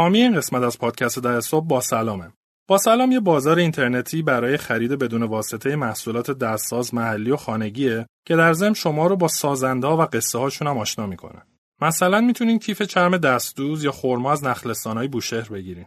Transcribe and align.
حامی 0.00 0.22
این 0.22 0.36
قسمت 0.36 0.62
از 0.62 0.78
پادکست 0.78 1.18
در 1.18 1.40
صبح 1.40 1.66
با 1.66 1.80
سلامه. 1.80 2.32
با 2.68 2.78
سلام 2.78 3.12
یه 3.12 3.20
بازار 3.20 3.58
اینترنتی 3.58 4.22
برای 4.22 4.56
خرید 4.56 4.92
بدون 4.92 5.22
واسطه 5.22 5.76
محصولات 5.76 6.30
دستساز 6.30 6.94
محلی 6.94 7.30
و 7.30 7.36
خانگیه 7.36 8.06
که 8.26 8.36
در 8.36 8.52
ضمن 8.52 8.74
شما 8.74 9.06
رو 9.06 9.16
با 9.16 9.28
سازنده 9.28 9.86
و 9.86 10.06
قصه 10.06 10.38
هاشون 10.38 10.68
هم 10.68 10.78
آشنا 10.78 11.06
می‌کنه. 11.06 11.42
مثلا 11.80 12.20
می‌تونین 12.20 12.58
کیف 12.58 12.82
چرم 12.82 13.16
دستدوز 13.16 13.84
یا 13.84 13.92
خرما 13.92 14.32
از 14.32 14.44
نخلستانهای 14.44 15.08
بوشهر 15.08 15.48
بگیرین. 15.48 15.86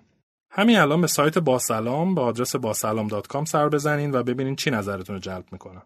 همین 0.51 0.77
الان 0.77 1.01
به 1.01 1.07
سایت 1.07 1.37
باسلام 1.37 2.15
به 2.15 2.21
آدرس 2.21 2.55
باسلام.com 2.55 3.45
سر 3.45 3.69
بزنین 3.69 4.15
و 4.15 4.23
ببینین 4.23 4.55
چی 4.55 4.71
نظرتون 4.71 5.15
رو 5.15 5.21
جلب 5.21 5.45
می‌کنه. 5.51 5.81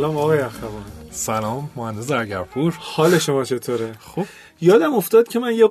سلام 0.00 0.16
آقای 0.16 0.38
اخوان 0.38 0.84
سلام 1.10 1.70
مهندس 1.76 2.06
زرگرپور 2.06 2.74
حال 2.80 3.18
شما 3.18 3.44
چطوره؟ 3.44 3.92
خب 4.00 4.24
یادم 4.60 4.94
افتاد 4.94 5.28
که 5.28 5.38
من 5.38 5.54
یه 5.54 5.70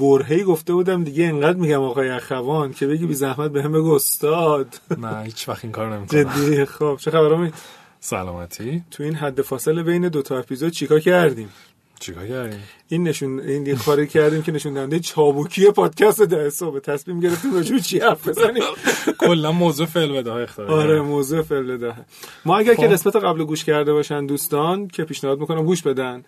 برهی 0.00 0.44
گفته 0.44 0.72
بودم 0.72 1.04
دیگه 1.04 1.24
انقدر 1.24 1.58
میگم 1.58 1.82
آقای 1.82 2.08
اخوان 2.08 2.72
که 2.72 2.86
بگی 2.86 3.06
بی 3.06 3.14
زحمت 3.14 3.50
به 3.50 3.62
هم 3.62 3.72
بگو 3.72 3.94
استاد. 3.94 4.80
نه 4.98 5.22
هیچ 5.22 5.48
وقت 5.48 5.64
این 5.64 5.72
کار 5.72 5.96
نمی‌کنم. 5.96 6.22
جدی؟ 6.22 6.64
خب 6.64 6.96
چه 7.00 7.10
خبر 7.10 7.32
امید 7.32 7.54
سلامتی. 8.00 8.84
تو 8.90 9.02
این 9.02 9.14
حد 9.14 9.42
فاصله 9.42 9.82
بین 9.82 10.08
دو 10.08 10.22
تا 10.22 10.38
اپیزود 10.38 10.72
چیکار 10.72 11.00
کردیم؟ 11.00 11.48
چیکار 12.00 12.26
کردیم؟ 12.26 12.62
این 12.88 13.08
نشون 13.08 13.40
این 13.40 13.76
کاری 13.76 14.06
کردیم 14.06 14.42
که 14.42 14.52
نشون 14.52 14.74
دهنده 14.74 15.00
چابوکی 15.00 15.70
پادکست 15.70 16.22
ده 16.22 16.50
صبح 16.50 16.78
تصمیم 16.78 17.20
گرفتیم 17.20 17.54
راجع 17.54 17.78
چی 17.78 17.98
حرف 17.98 18.28
بزنیم. 18.28 18.62
کلا 19.26 19.52
موضوع 19.52 19.86
فعل 19.86 20.12
بده 20.12 20.32
اختیار 20.32 20.70
آره 20.70 21.00
موضوع 21.00 21.42
فعل 21.42 21.76
ده 21.76 21.94
ما 22.44 22.58
اگر 22.58 22.74
که 22.74 22.88
خب. 22.88 22.92
قسمت 22.92 23.16
قبل 23.16 23.44
گوش 23.44 23.64
کرده 23.64 23.92
باشن 23.92 24.26
دوستان 24.26 24.88
که 24.88 25.04
پیشنهاد 25.04 25.40
می‌کنم 25.40 25.64
گوش 25.64 25.82
بدن. 25.82 26.24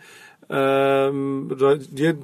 یه 1.97 2.15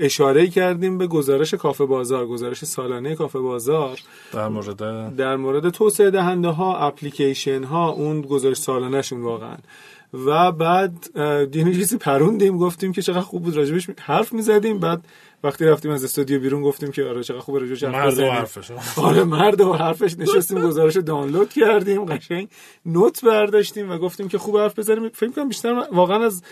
اشاره 0.00 0.46
کردیم 0.46 0.98
به 0.98 1.06
گزارش 1.06 1.54
کافه 1.54 1.84
بازار 1.84 2.26
گزارش 2.26 2.64
سالانه 2.64 3.14
کافه 3.14 3.38
بازار. 3.38 3.98
در 4.32 4.48
مورد؟ 4.48 5.16
در 5.16 5.36
مورد 5.36 5.70
توسعه 5.70 6.10
دهنده 6.10 6.48
ها 6.48 6.78
اپلیکیشن 6.78 7.64
ها 7.64 7.88
اون 7.88 8.20
گزارش 8.20 8.56
سالانه 8.56 9.02
شون 9.02 9.22
واقعا. 9.22 9.56
و 10.26 10.52
بعد 10.52 11.06
یه 11.54 11.74
چیزی 11.74 11.96
پروندیم 11.96 12.58
گفتیم 12.58 12.92
که 12.92 13.02
چقدر 13.02 13.20
خوب 13.20 13.42
بود 13.42 13.56
راجبش 13.56 13.90
حرف 14.00 14.32
می‌زدیم. 14.32 14.78
بعد 14.78 15.04
وقتی 15.44 15.64
رفتیم 15.64 15.90
از 15.90 16.04
استودیو 16.04 16.40
بیرون 16.40 16.62
گفتیم 16.62 16.90
که 16.90 17.04
آره 17.04 17.22
چقدر 17.22 17.40
خوب 17.40 17.56
راجبش 17.56 17.84
حرف 17.84 17.94
مرد 17.94 18.18
و. 18.18 18.30
حرفش 18.30 18.70
آره 18.96 19.24
مرد 19.24 19.60
و 19.60 19.72
حرفش 19.72 20.18
نشستیم 20.18 20.60
گزارش 20.60 20.96
رو 20.96 21.02
دانلود 21.02 21.52
کردیم 21.52 22.04
قشنگ 22.04 22.48
نوت 22.86 23.24
برداشتیم 23.24 23.90
و 23.90 23.98
گفتیم 23.98 24.28
که 24.28 24.38
خوب 24.38 24.58
حرف 24.58 24.78
بزنیم 24.78 25.08
فکر 25.08 25.30
کنم 25.30 25.48
بیشتر 25.48 25.86
واقعا 25.92 26.24
از 26.24 26.42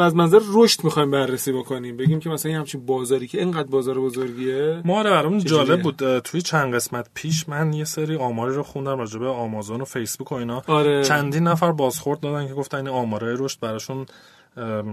از 0.00 0.14
منظر 0.14 0.40
رشد 0.52 0.84
می‌خوایم 0.84 1.10
بررسی 1.10 1.52
بکنیم 1.52 1.96
بگیم 1.96 2.20
که 2.20 2.30
مثلا 2.30 2.52
همچین 2.52 2.86
بازاری 2.86 3.26
که 3.26 3.38
اینقدر 3.38 3.68
بازار 3.68 4.00
بزرگیه 4.00 4.82
ما 4.84 4.98
آره 4.98 5.10
برامون؟ 5.10 5.38
جالب 5.38 5.82
بود 5.82 6.18
توی 6.18 6.42
چند 6.42 6.74
قسمت 6.74 7.08
پیش 7.14 7.48
من 7.48 7.72
یه 7.72 7.84
سری 7.84 8.16
آماری 8.16 8.54
رو 8.54 8.62
خوندم 8.62 8.98
راجع 8.98 9.18
به 9.18 9.26
آمازون 9.26 9.80
و 9.80 9.84
فیسبوک 9.84 10.32
و 10.32 10.34
اینا 10.34 10.62
آره. 10.66 11.04
چندین 11.04 11.42
نفر 11.42 11.72
بازخورد 11.72 12.20
دادن 12.20 12.48
که 12.48 12.54
گفتن 12.54 12.76
این 12.76 12.88
آمارای 12.88 13.36
رشد 13.38 13.60
براشون 13.60 14.06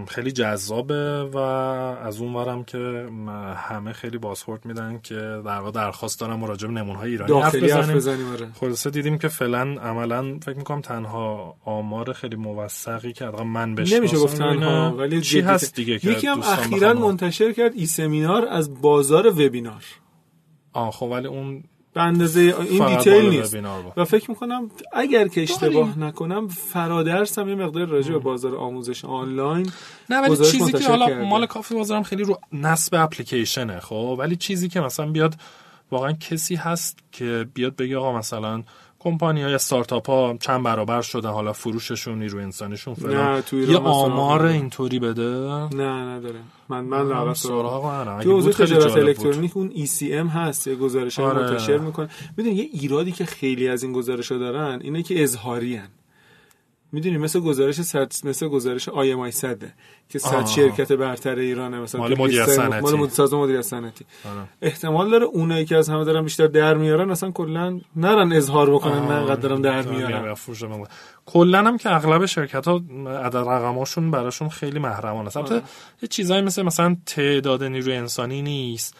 خیلی 0.08 0.32
جذابه 0.32 1.22
و 1.22 1.36
از 1.36 2.20
اون 2.20 2.34
ورم 2.34 2.64
که 2.64 3.08
همه 3.56 3.92
خیلی 3.92 4.18
بازخورد 4.18 4.64
میدن 4.64 5.00
که 5.02 5.14
در 5.44 5.58
واقع 5.58 5.70
درخواست 5.70 6.20
دارم 6.20 6.44
راجع 6.44 6.68
به 6.68 6.74
نمونه‌های 6.74 7.10
ایرانی 7.10 7.40
حرف 7.40 7.54
بزنیم. 7.54 7.96
بزنیم 7.96 8.32
آره. 8.32 8.48
خلاصه 8.60 8.90
دیدیم 8.90 9.18
که 9.18 9.28
فعلا 9.28 9.60
عملا 9.60 10.38
فکر 10.38 10.56
می‌کنم 10.56 10.80
تنها 10.80 11.56
آمار 11.64 12.12
خیلی 12.12 12.36
موثقی 12.36 13.12
که 13.12 13.24
حداقل 13.24 13.44
من 13.44 13.74
بشناسم 13.74 13.96
نمیشه 13.96 14.16
گفت 14.16 14.38
تنها. 14.38 14.96
ولی 14.96 15.20
چی 15.20 15.40
هست 15.40 15.74
دیگه 15.74 15.98
که 15.98 16.10
یکی 16.10 16.26
هم 16.26 16.40
اخیرا 16.40 16.92
منتشر 16.94 17.52
کرد 17.52 17.74
ای 17.74 17.86
سمینار 17.86 18.48
از 18.48 18.80
بازار 18.80 19.26
وبینار. 19.26 19.84
آه 20.72 20.90
خب 20.90 21.06
ولی 21.06 21.26
اون 21.26 21.64
به 21.96 22.02
اندازه 22.02 22.54
این 22.70 22.86
دیتیل 22.86 23.28
نیست. 23.30 23.56
و 23.96 24.04
فکر 24.04 24.30
می‌کنم 24.30 24.70
اگر 24.92 25.28
که 25.28 25.42
اشتباه 25.42 25.98
نکنم 25.98 26.48
فرادرس 26.48 27.38
هم 27.38 27.48
یه 27.48 27.54
مقدار 27.54 27.86
راجع 27.86 28.12
به 28.12 28.18
بازار 28.18 28.56
آموزش 28.56 29.04
آنلاین 29.04 29.70
نه 30.10 30.20
ولی 30.20 30.36
چیزی 30.36 30.72
که 30.72 30.88
حالا 30.88 31.06
کرده. 31.06 31.28
مال 31.28 31.46
کافی 31.46 31.74
بازارم 31.74 32.02
خیلی 32.02 32.22
رو 32.22 32.38
نصب 32.52 32.94
اپلیکیشنه 32.94 33.80
خب 33.80 34.16
ولی 34.18 34.36
چیزی 34.36 34.68
که 34.68 34.80
مثلا 34.80 35.06
بیاد 35.06 35.34
واقعا 35.90 36.12
کسی 36.12 36.54
هست 36.54 36.98
که 37.12 37.46
بیاد 37.54 37.76
بگه 37.76 37.96
آقا 37.96 38.18
مثلا 38.18 38.62
کمپانی 38.98 39.42
های 39.42 39.54
استارتاپ 39.54 40.10
ها 40.10 40.36
چند 40.40 40.62
برابر 40.62 41.02
شده 41.02 41.28
حالا 41.28 41.52
فروششون 41.52 42.18
نیروی 42.18 42.42
انسانیشون 42.42 42.94
فلان 42.94 43.42
یه 43.52 43.76
آمار. 43.78 44.46
اینطوری 44.46 44.98
بده 44.98 45.22
نه 45.22 45.84
نداره 45.84 46.40
من 46.68 46.84
من 46.84 47.08
لاغر 47.08 47.34
سراغ 47.34 47.86
ندارم. 47.86 48.22
تو 48.22 48.32
حوزه 48.32 48.52
تجارت 48.52 48.88
بود. 48.88 48.98
الکترونیک 48.98 49.56
اون 49.56 49.70
ECM 49.70 50.30
هست 50.34 50.66
یه 50.66 50.74
گزارش 50.74 51.18
آره. 51.18 51.42
منتشر 51.42 51.78
می‌کنه 51.78 52.08
می‌دونی 52.36 52.56
یه 52.56 52.68
ایرادی 52.72 53.12
که 53.12 53.24
خیلی 53.24 53.68
از 53.68 53.82
این 53.82 53.92
گزارش 53.92 54.32
دارن 54.32 54.80
اینه 54.82 55.02
که 55.02 55.22
اظهاری 55.22 55.76
هن. 55.76 55.88
می‌دونی 56.92 57.18
مثل 57.18 57.40
گزارش 57.40 57.82
صد 57.82 58.12
مثل 58.24 58.48
گزارش 58.48 58.88
آی 58.88 59.12
ام 59.12 59.20
آی 59.20 59.30
صده 59.30 59.72
که 60.08 60.18
صد. 60.18 60.46
شرکت 60.46 60.92
برتر 60.92 61.34
ایرانه 61.34 61.80
مثلا 61.80 62.00
مال 62.00 62.18
مدیریت 62.18 62.46
صنعتی. 62.46 62.80
مال 62.80 62.94
مدیر 62.94 63.10
سازمان 63.10 63.42
مدیریت 63.42 63.62
صنعتی 63.62 64.04
آره. 64.24 64.48
احتمال 64.62 65.10
داره 65.10 65.24
اونایی 65.24 65.64
که 65.64 65.76
از 65.76 65.88
همه 65.88 66.04
دارن 66.04 66.22
بیشتر 66.22 66.46
در 66.46 66.74
میارن 66.74 67.10
اصلا 67.10 67.30
کلا 67.30 67.80
نرن 67.96 68.32
اظهار 68.32 68.70
بکنن 68.70 68.98
من 68.98 69.16
انقدر 69.16 69.40
دارم 69.40 69.62
در 69.62 69.82
میارم 69.82 70.36
کلا 71.26 71.58
هم 71.58 71.78
که 71.78 71.94
اغلب 71.94 72.26
شرکت 72.26 72.68
ها 72.68 72.82
عدد 73.24 73.36
رقماشون 73.36 74.10
براشون 74.10 74.48
خیلی 74.48 74.78
محرمانه 74.78 75.26
است 75.26 75.36
البته 75.36 75.54
آره. 75.54 75.64
یه 76.02 76.08
چیزایی 76.08 76.42
مثل 76.42 76.62
مثلا 76.62 76.96
تعداد 77.06 77.64
نیروی 77.64 77.96
انسانی 77.96 78.42
نیست 78.42 78.96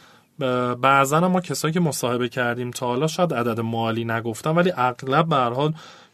بعضا 0.81 1.17
هم 1.17 1.27
ما 1.27 1.41
کسایی 1.41 1.75
که 1.75 1.81
مصاحبه 1.81 2.29
کردیم 2.29 2.71
تا 2.71 2.87
حالا 2.87 3.07
شاید 3.07 3.35
عدد 3.35 3.61
مالی 3.61 4.05
نگفتن 4.05 4.51
ولی 4.51 4.73
اغلب 4.77 5.29
به 5.29 5.37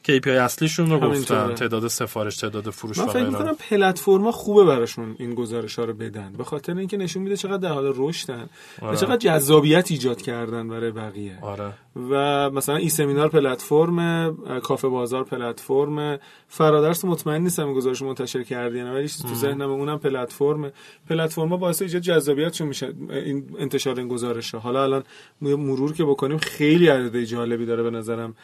KPI 0.09 0.29
اصلیشون 0.29 0.91
رو 0.91 1.01
گفتن. 1.01 1.55
تعداد 1.55 1.89
سفارش 1.89 2.37
تعداد 2.37 2.71
فروش 2.71 2.99
من 2.99 3.05
و 3.05 3.09
فکر. 3.09 3.29
می‌کنم 3.29 3.55
پلتفرما 3.71 4.33
خوبه 4.33 4.65
براشون 4.65 5.17
این 5.19 5.35
گزارش 5.35 5.79
ها 5.79 5.85
رو 5.85 5.93
بدن 5.93 6.33
به 6.39 6.45
خاطر 6.45 6.79
اینکه 6.79 6.97
نشون 6.97 7.23
میده 7.23 7.37
چقدر 7.37 7.57
در 7.57 7.73
حال 7.73 7.93
رشدن 7.97 8.49
و 8.83 8.85
آره. 8.85 8.97
چقدر 8.97 9.17
جذابیت 9.17 9.91
ایجاد 9.91 10.23
کردن 10.23 10.69
برای 10.69 10.91
بقیه 10.91 11.39
آره 11.43 11.73
و 12.11 12.51
مثلا 12.51 12.77
ای 12.77 12.89
سمینار 12.89 13.29
پلتفرم 13.29 14.37
کافه 14.61 14.89
بازار 14.89 15.25
پلتفرم 15.25 16.19
فرادرس 16.49 17.05
مطمئن 17.05 17.43
نیستم 17.43 17.67
این 17.67 17.75
گزارش 17.75 18.03
منتشر 18.03 18.43
کردی 18.43 18.83
نه 18.83 18.95
ولی 18.95 19.09
تو 19.09 19.35
ذهنم 19.35 19.71
اونم 19.71 19.99
پلتفرم 19.99 20.73
پلتفرم 21.09 21.49
باعث 21.49 21.83
ایجاد 21.83 22.03
جذابیتشون 22.03 22.69
میشه 22.69 22.93
این 23.11 23.45
انتشار 23.59 23.99
این 23.99 24.09
گزارش 24.09 24.55
ها 24.55 24.61
حالا 24.61 24.83
الان 24.83 25.05
مرور 25.41 25.93
که 25.93 26.05
بکنیم 26.05 26.39
خیلی 26.39 26.89
عدد 26.89 27.23
جالبی 27.23 27.67
داره 27.67 27.83
به 27.83 27.91
نظرم 27.91 28.35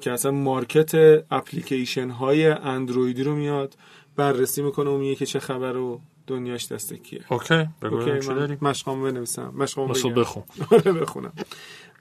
که 0.00 0.12
اصلا 0.12 0.30
مارکت 0.30 0.94
اپلیکیشن 1.30 2.10
های 2.10 2.46
اندرویدی 2.46 3.22
رو 3.22 3.34
میاد 3.34 3.74
بررسی 4.16 4.62
می‌کنه 4.62 4.90
و 4.90 4.98
میگه 4.98 5.14
که 5.14 5.26
چه 5.26 5.40
خبر 5.40 5.76
و 5.76 6.00
دنیاش 6.26 6.72
دست 6.72 6.94
کیه. 6.94 7.20
اوکی 7.30 7.68
بگو 7.82 8.20
چی 8.20 8.28
داری؟ 8.28 8.56
مشقام 8.62 9.02
بنویسم 9.02 9.52
مشقام 9.56 9.92
بخون. 10.16 10.42
آره 10.72 10.92
بخونم. 10.92 11.32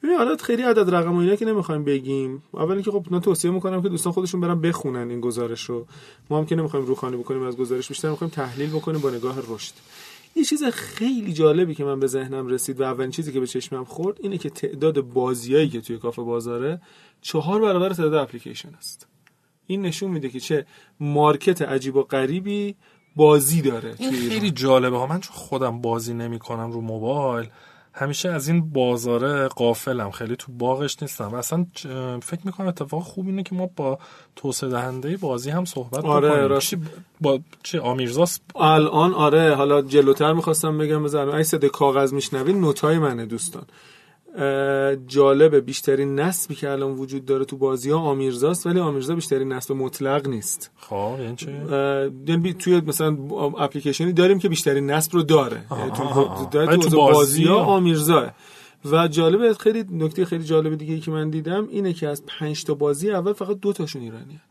ببین 0.03 0.17
حالا 0.17 0.35
خیلی 0.35 0.61
عدد 0.61 0.95
رقم 0.95 1.15
و 1.15 1.19
اینا 1.19 1.35
که 1.35 1.45
نمی‌خوایم 1.45 1.83
بگیم. 1.83 2.43
اول 2.53 2.71
اینکه 2.71 2.91
خب 2.91 3.05
من 3.09 3.19
توصیه 3.19 3.51
می‌کنم 3.51 3.81
که 3.81 3.89
دوستان 3.89 4.13
خودشون 4.13 4.41
برن 4.41 4.61
بخونن 4.61 5.09
این 5.09 5.21
گزارش 5.21 5.63
رو. 5.63 5.85
ما 6.29 6.37
هم 6.37 6.45
که 6.45 6.55
نمی‌خوایم 6.55 6.85
روخانی 6.85 7.17
بکنیم 7.17 7.43
از 7.43 7.57
گزارش 7.57 7.87
بیشتر 7.87 8.09
می‌خوایم 8.09 8.31
تحلیل 8.31 8.69
بکنیم 8.69 9.01
با 9.01 9.09
نگاه 9.09 9.37
رشد. 9.49 9.73
یه 10.37 10.43
چیز 10.43 10.63
خیلی 10.63 11.33
جالبی 11.33 11.75
که 11.75 11.83
من 11.83 11.99
به 11.99 12.07
ذهنم 12.07 12.47
رسید 12.47 12.81
و 12.81 12.83
اولین 12.83 13.11
چیزی 13.11 13.31
که 13.31 13.39
به 13.39 13.47
چشمم 13.47 13.85
خورد 13.85 14.17
اینه 14.19 14.37
که 14.37 14.49
تعداد 14.49 15.01
بازیایی 15.01 15.69
که 15.69 15.81
توی 15.81 15.97
کافه 15.97 16.21
بازاره 16.21 16.81
چهار 17.21 17.61
برابر 17.61 17.89
تعداد 17.89 18.13
اپلیکیشن 18.13 18.69
است 18.77 19.07
این 19.67 19.81
نشون 19.81 20.11
میده 20.11 20.29
که 20.29 20.39
چه 20.39 20.65
مارکت 20.99 21.61
عجیب 21.61 21.95
و 21.95 22.03
غریبی 22.03 22.75
بازی 23.15 23.61
داره 23.61 23.95
این. 23.99 24.29
خیلی 24.29 24.51
جالبه 24.51 24.97
ها 24.97 25.07
من 25.07 25.19
چون 25.19 25.35
خودم 25.35 25.81
بازی 25.81 26.13
نمی 26.13 26.39
کنم 26.39 26.71
رو 26.71 26.81
موبایل 26.81 27.49
همیشه 27.97 28.29
از 28.29 28.47
این 28.47 28.69
بازاره 28.69 29.47
قافلم 29.47 30.11
خیلی 30.11 30.35
تو 30.35 30.51
باغش 30.51 31.01
نیستم. 31.01 31.27
و 31.27 31.35
اصلا 31.35 31.65
فکر 32.23 32.39
می‌کنم 32.43 32.67
اتفاق 32.67 33.03
خوب 33.03 33.27
اینه 33.27 33.43
که 33.43 33.55
ما 33.55 33.69
با 33.75 33.99
توسعه 34.35 34.69
دهنده 34.69 35.17
بازی 35.17 35.49
هم 35.49 35.65
صحبت 35.65 36.05
آره،. 36.05 36.59
چی 36.59 36.77
با 37.21 37.39
چه 37.63 37.79
آمیرزاست؟ 37.79 38.41
الان 38.55 39.13
آره 39.13 39.55
حالا 39.55 39.81
جلوتر 39.81 40.33
می‌خواستم 40.33 40.77
بگم 40.77 41.03
بزنم. 41.03 41.29
اگه 41.29 41.43
صدای 41.43 41.69
کاغذ 41.69 42.13
میشنوید 42.13 42.55
نوتای 42.55 42.99
منه 42.99 43.25
دوستان. 43.25 43.63
جالبه 45.07 45.61
بیشترین 45.61 46.19
نسبی 46.19 46.55
که 46.55 46.69
الان 46.69 46.91
وجود 46.91 47.25
داره 47.25 47.45
تو 47.45 47.57
بازی 47.57 47.89
ها 47.89 47.99
آمیرزاست 47.99 48.67
ولی 48.67 48.79
آمیرزا 48.79 49.15
بیشترین 49.15 49.53
نسب 49.53 49.73
مطلق 49.73 50.27
نیست. 50.27 50.71
خب 50.75 51.15
یعنی 51.19 51.35
چی؟ 51.35 51.51
یعنی 52.27 52.53
توی 52.53 52.81
مثلا 52.81 53.17
اپلیکیشنی 53.57 54.13
داریم 54.13 54.39
که 54.39 54.49
بیشترین 54.49 54.91
نسب 54.91 55.13
رو 55.13 55.23
داره. 55.23 55.65
یعنی 55.71 55.91
تو, 55.91 56.03
ولی 56.59 56.77
تو, 56.77 56.89
تو 56.89 56.95
بازی 56.95 57.43
ها 57.43 57.55
آمیرزاه. 57.55 58.33
و 58.85 59.07
جالبه 59.07 59.53
خیلی 59.53 59.85
نکته 59.91 60.25
خیلی 60.25 60.43
جالب 60.43 60.75
دیگه 60.75 60.93
ای 60.93 60.99
که 60.99 61.11
من 61.11 61.29
دیدم 61.29 61.67
اینه 61.71 61.93
که 61.93 62.07
از 62.07 62.23
پنج 62.25 62.63
تا 62.63 62.73
بازی 62.73 63.11
اول 63.11 63.33
فقط 63.33 63.59
دو 63.59 63.73
تاشون 63.73 64.01
ایرانیه. 64.01 64.41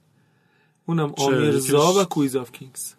اونم 0.87 1.13
چه؟ 1.13 1.25
آمیرزا 1.25 1.93
و 1.93 2.05
Quiz 2.05 2.37
of 2.37 2.53
Kings. 2.53 2.95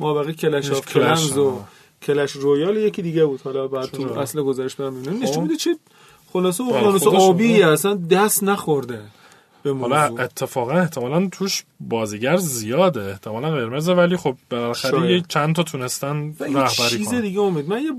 ما 0.00 0.14
بقیه 0.14 0.34
Clash 0.34 0.64
یکیش 0.64 0.78
of 0.78 0.86
Clans 0.86 1.38
و. 1.38 1.60
Clash 2.06 2.32
Royale 2.32 2.76
یکی 2.76 3.02
دیگه 3.02 3.24
بود 3.24 3.40
حالا 3.40 3.68
بعد 3.68 3.90
تو؟ 3.90 4.18
اصل 4.18 4.42
گزارش 4.42 4.74
برم 4.74 5.02
ببینم 5.02 5.22
نشون 5.22 5.34
خب. 5.34 5.40
میده 5.40 5.56
چه 5.56 5.76
خلاصه 6.32 6.64
بله، 6.64 6.74
اقیانوس. 6.74 7.06
آبی 7.06 7.62
اصلا 7.62 7.94
دست 7.94 8.42
نخورده 8.42 9.00
به 9.62 9.74
حالا 9.74 10.02
اتفاقا 10.02 10.72
احتمالا 10.72 11.28
توش 11.32 11.64
بازیگر 11.80 12.36
زیاده 12.36 13.02
احتمالا 13.10 13.50
قرمزه 13.50 13.92
ولی 13.92 14.16
خب 14.16 14.36
بالاخره. 14.50 15.12
یه 15.12 15.22
چند 15.28 15.54
تا 15.54 15.62
تونستن 15.62 16.34
رهبری 16.40 16.68
چیز 16.70 17.14
دیگه 17.14 17.40
امید 17.40 17.68
من 17.68 17.82
یه 17.82 17.92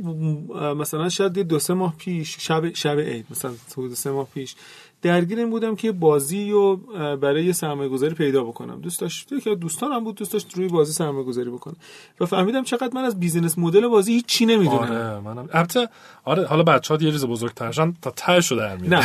مثلا 0.74 1.09
شاید 1.09 1.39
دو 1.39 1.59
سه 1.59 1.74
ماه 1.74 1.95
پیش 1.98 2.38
شب 2.39 2.74
شب 2.74 3.00
عید 3.00 3.25
مثلا 3.31 3.51
حدود 3.71 3.94
سه 3.94 4.12
ماه 4.12 4.27
پیش 4.33 4.56
درگیر 5.01 5.39
این 5.39 5.49
بودم 5.49 5.75
که 5.75 5.91
بازی 5.91 6.51
رو 6.51 6.75
برای 7.21 7.45
یه 7.45 7.51
سرمایه 7.51 7.89
گذاری 7.89 8.13
پیدا 8.15 8.44
بکنم. 8.44 8.81
دوست 8.81 9.01
داشت 9.01 9.31
یکی 9.31 9.49
از 9.49 9.59
دوستانم 9.59 10.03
بود 10.03 10.15
دوست 10.15 10.33
داشت 10.33 10.53
روی 10.55 10.67
بازی 10.67 10.94
سرمایه 10.94 11.25
گذاری 11.25 11.49
بکنم 11.49 11.75
و 12.19 12.25
فهمیدم 12.25 12.63
چقدر 12.63 12.89
من 12.95 13.03
از 13.03 13.19
business 13.19 13.57
model 13.57 13.88
بازی 13.88 14.13
هیچ 14.13 14.25
چی 14.25 14.45
نمی‌دونم. 14.45 14.79
آره 14.79 15.19
منم. 15.19 15.49
البته 15.53 15.89
آره 16.25 16.45
حالا 16.45 16.63
بچه 16.63 16.94
ها 16.94 17.03
یه 17.03 17.11
ریز 17.11 17.25
بزرگترشن 17.25 17.94
تا 18.01 18.13
تهشو 18.15 18.55
در 18.55 18.77
نه 18.77 19.01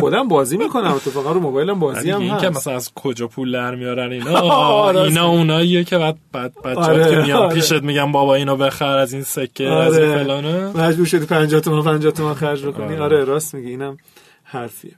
خودم 0.00 0.28
بازی 0.28 0.56
می‌کنم 0.56 0.92
اتفاقا 0.92 1.32
رو 1.32 1.40
موبایلم 1.40 1.78
بازی 1.78 2.10
هم 2.10 2.20
این 2.20 2.36
که 2.36 2.46
هست. 2.46 2.56
مثلا 2.56 2.74
از 2.74 2.94
کجا 2.94 3.28
پول 3.28 3.52
در 3.52 3.74
میارن 3.74 4.12
اینا. 4.12 4.40
آره، 4.86 5.00
اینا 5.00 5.28
اوناییه 5.28 5.84
که 5.84 5.98
بعد 5.98 6.16
بعد 6.32 6.54
بچه‌ها 6.64 6.84
آره، 6.84 7.10
که 7.10 7.16
میان 7.16 7.42
آره. 7.42 7.54
پیشت 7.54 7.82
میگن 7.82 8.12
بابا 8.12 8.34
اینو 8.34 8.56
بخر 8.56 8.98
از 8.98 9.12
این 9.12 9.22
سکه 9.22 9.64
از 9.68 9.98
این. 9.98 10.14
فلانه. 10.14 10.66
مجبور 10.66 11.06
شدی 11.06 11.26
50 11.26 11.60
تومن 11.60 11.82
50 11.82 12.12
تومن 12.12 12.34
خرج 12.34 12.66
بکنی. 12.66 12.84
آره. 12.84 13.02
آره 13.02 13.24
راست 13.24 13.54
میگی 13.54 13.68
اینم 13.68 13.96
حرفیه. 14.44 14.92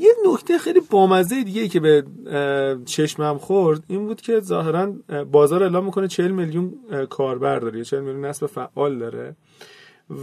یه 0.00 0.10
نکته 0.32 0.58
خیلی 0.58 0.80
بامزه 0.90 1.44
دیگه 1.44 1.62
ای 1.62 1.68
که 1.68 1.80
به 1.80 2.04
چشمم 2.84 3.38
خورد 3.38 3.84
این 3.88 4.06
بود 4.06 4.20
که 4.20 4.40
ظاهرا 4.40 4.94
اه، 5.08 5.24
بازار 5.24 5.62
اعلام 5.62 5.84
می‌کنه 5.84 6.08
40 6.08 6.30
میلیون 6.30 6.74
کاربر 7.10 7.58
داره 7.58 7.78
یا 7.78 7.84
40 7.84 8.00
میلیون 8.00 8.24
نسب 8.24 8.46
فعال 8.46 8.98
داره 8.98 9.36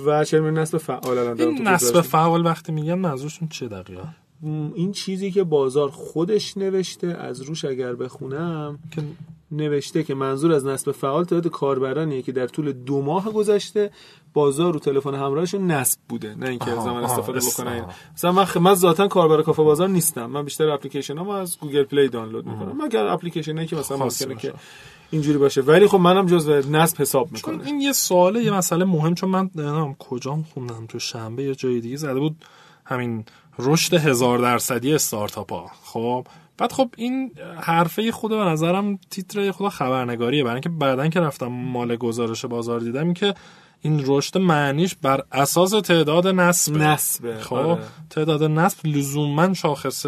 و 0.06 0.24
40 0.24 0.40
میلیون 0.40 0.60
نسب 0.60 0.78
فعال 0.78 1.18
الان 1.18 1.34
دارم 1.34 1.50
این 1.56 1.76
گزارش. 1.76 2.08
فعال 2.08 2.46
وقتی 2.46 2.72
میگن 2.72 2.94
منظورشون 2.94 3.48
چه 3.48 3.68
دقیقا 3.68 4.08
این 4.76 4.92
چیزی 4.92 5.32
که 5.32 5.44
بازار 5.44 5.90
خودش 5.90 6.58
نوشته 6.58 7.08
از 7.08 7.42
روش 7.42 7.66
اگر 7.66 7.96
بخونم 7.96 8.80
که 8.92 9.02
نوشته 9.52 10.04
که 10.04 10.16
منظور 10.16 10.52
از 10.52 10.66
نصب 10.66 10.92
فعال 10.92 11.24
تعداد 11.24 11.48
کاربرانیه 11.48 12.22
که 12.22 12.32
در 12.32 12.48
طول 12.48 12.72
دو 12.72 13.02
ماه 13.02 13.32
گذشته 13.32 13.92
بازار 14.34 14.74
رو 14.74 14.80
تلفن 14.80 15.16
همراهشون 15.16 15.72
نصب 15.72 16.00
بوده 16.10 16.36
نه 16.36 16.50
اینکه 16.50 16.72
آها، 16.72 16.84
زمان 16.84 17.04
استفاده 17.04 17.38
است- 17.38 17.62
بکنن. 17.62 17.86
مثلا 18.16 18.32
من 18.32 18.46
خ... 18.46 18.58
من 18.58 18.74
ذاتا 18.74 19.08
کاربر 19.08 19.42
کافه 19.42 19.64
بازار 19.64 19.88
نیستم 19.88 20.26
من 20.26 20.44
بیشتر 20.46 20.70
اپلیکیشن 20.70 21.18
ها 21.18 21.38
از 21.38 21.58
Google 21.60 21.84
Play 21.84 22.10
دانلود 22.10 22.46
می‌کنم. 22.46 22.86
مگر 22.86 23.08
اپلیکیشن 23.08 23.66
که 23.66 23.76
مثلا 23.76 23.98
ممکنه. 23.98 24.36
که 24.36 24.54
اینجوری 25.12 25.38
باشه. 25.38 25.62
ولی 25.62 25.88
خب 25.88 25.98
منم 25.98 26.26
جزو 26.26 26.52
نصب 26.72 27.02
حساب 27.02 27.26
چون 27.34 27.54
می‌کنه 27.54 27.68
این 27.68 27.82
یه 27.82 27.92
سواله 27.92 28.44
یه 28.44 28.52
مسئله 28.52 28.86
مهم 28.86 29.16
چون 29.16 29.30
من 29.30 29.50
نمی‌دونم 29.56 29.96
کجام 30.00 30.46
خوندم 30.54 30.86
تو 30.86 31.00
شنبه 31.00 31.44
یا 31.44 31.54
جای 31.54 31.82
دیگه 31.82 31.96
زده 31.98 32.20
بود 32.20 32.36
همین 32.86 33.26
رشد 33.60 33.94
هزار 33.94 34.38
درصدی 34.38 34.94
استارتاپ 34.94 35.54
ها 35.54 35.72
خب 35.84 36.28
بعد 36.58 36.72
خب 36.72 36.90
این 36.98 37.32
حرفه 37.62 38.12
خود 38.12 38.32
به 38.32 38.38
نظرم 38.38 39.00
تیتر 39.10 39.52
خدا 39.52 39.70
خبرنگاریه. 39.70 40.44
برای 40.44 40.54
اینکه 40.54 40.70
بعدا 40.70 41.08
که 41.08 41.20
رفتم 41.20 41.48
مال 41.48 41.96
گزارش 41.96 42.46
بازار 42.46 42.80
دیدم 42.80 43.04
این 43.04 43.14
که 43.14 43.34
این 43.82 44.04
رشد 44.06 44.38
معنیش 44.38 44.96
بر 44.96 45.24
اساس 45.32 45.70
تعداد 45.70 46.28
نصب. 46.28 46.78
نصبه 46.78 47.40
خب 47.40 47.54
آره. 47.54 47.82
تعداد 48.10 48.44
نصب 48.44 48.88
لزوما 48.88 49.54
شاخص 49.54 50.06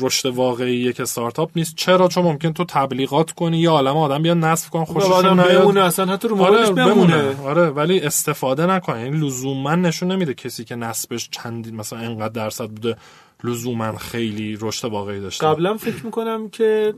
رشد 0.00 0.26
واقعی 0.26 0.76
یک 0.76 1.00
استارتاپ 1.00 1.50
نیست. 1.56 1.74
چرا؟ 1.76 2.08
چون 2.08 2.24
ممکن 2.24 2.52
تو 2.52 2.64
تبلیغات 2.64 3.30
کنی 3.30 3.58
یا 3.58 3.70
عالم 3.70 3.96
آدم 3.96 4.22
بیان 4.22 4.44
نصب 4.44 4.70
کن 4.70 5.00
آدم 5.00 5.40
نیاد. 5.40 5.62
بمونه 5.62 5.80
اصلا 5.80 6.12
حتی 6.12 6.28
رو 6.28 6.42
آره 6.42 6.70
بمونه. 6.70 6.94
بمونه. 6.94 7.40
آره 7.44 7.66
ولی 7.66 8.00
استفاده 8.00 8.66
نکنه 8.66 9.00
یعنی 9.00 9.26
لزوما 9.26 9.74
نشون 9.74 10.12
نمیده 10.12 10.34
کسی 10.34 10.64
که 10.64 10.76
نصبش 10.76 11.28
چندین 11.30 11.76
مثلا 11.76 11.98
انقدر 11.98 12.28
درصد 12.28 12.68
بوده. 12.68 12.96
لزوما 13.44 13.96
خیلی 13.96 14.58
رشد 14.60 14.88
واقعی 14.88 15.20
داشته. 15.20 15.46
قبلا 15.46 15.76
فکر 15.76 16.04
می‌کنم 16.04 16.48
که 16.48 16.94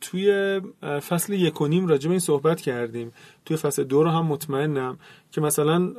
توی 0.00 0.60
فصل 1.08 1.32
یک 1.32 1.60
و 1.60 1.66
نیم 1.66 1.86
راجع 1.86 2.08
به 2.08 2.10
این 2.10 2.20
صحبت 2.20 2.60
کردیم. 2.60 3.12
توی 3.44 3.56
فصل 3.56 3.84
دو 3.84 4.02
رو 4.02 4.10
هم 4.10 4.26
مطمئنم 4.26 4.98
که 5.32 5.40
مثلا 5.40 5.92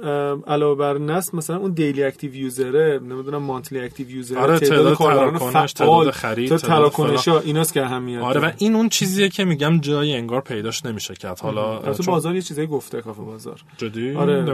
علاوه 0.48 0.80
بر 0.80 0.98
نصب 0.98 1.36
مثلا 1.36 1.58
اون 1.58 1.72
daily 1.72 2.04
active 2.04 2.36
user 2.36 2.87
ه 2.87 3.00
نمی‌دونم 3.04 3.44
monthly 3.44 3.80
active 3.80 4.10
user 4.10 4.34
ه 4.34 4.40
آره، 4.40 4.60
تعداد 4.60 4.98
تراکنش، 4.98 5.74
تعداد 5.74 6.12
خرید، 6.12 6.50
تعداد 6.50 6.62
تراکنش 6.70 7.28
ها 7.28 7.40
ایناست 7.40 7.74
که 7.74 7.82
اهمیت 7.86 8.22
آره 8.22 8.42
و. 8.42 8.52
این 8.58 8.76
اون 8.76 8.90
چیزیه 8.90 9.30
که 9.30 9.46
میگم 9.46 9.80
جای 9.80 10.14
انگار 10.14 10.42
پیداش 10.42 10.86
نمیشه 10.86 11.16
کرد. 11.16 11.40
حالا 11.40 11.94
چون- 11.94 12.06
بازار 12.06 12.36
یه 12.36 12.42
چیزایی 12.42 12.68
گفته 12.68 13.02
کافه 13.02 13.22
بازار. 13.22 13.62
جدی؟ 13.78 14.16
آره. 14.16 14.46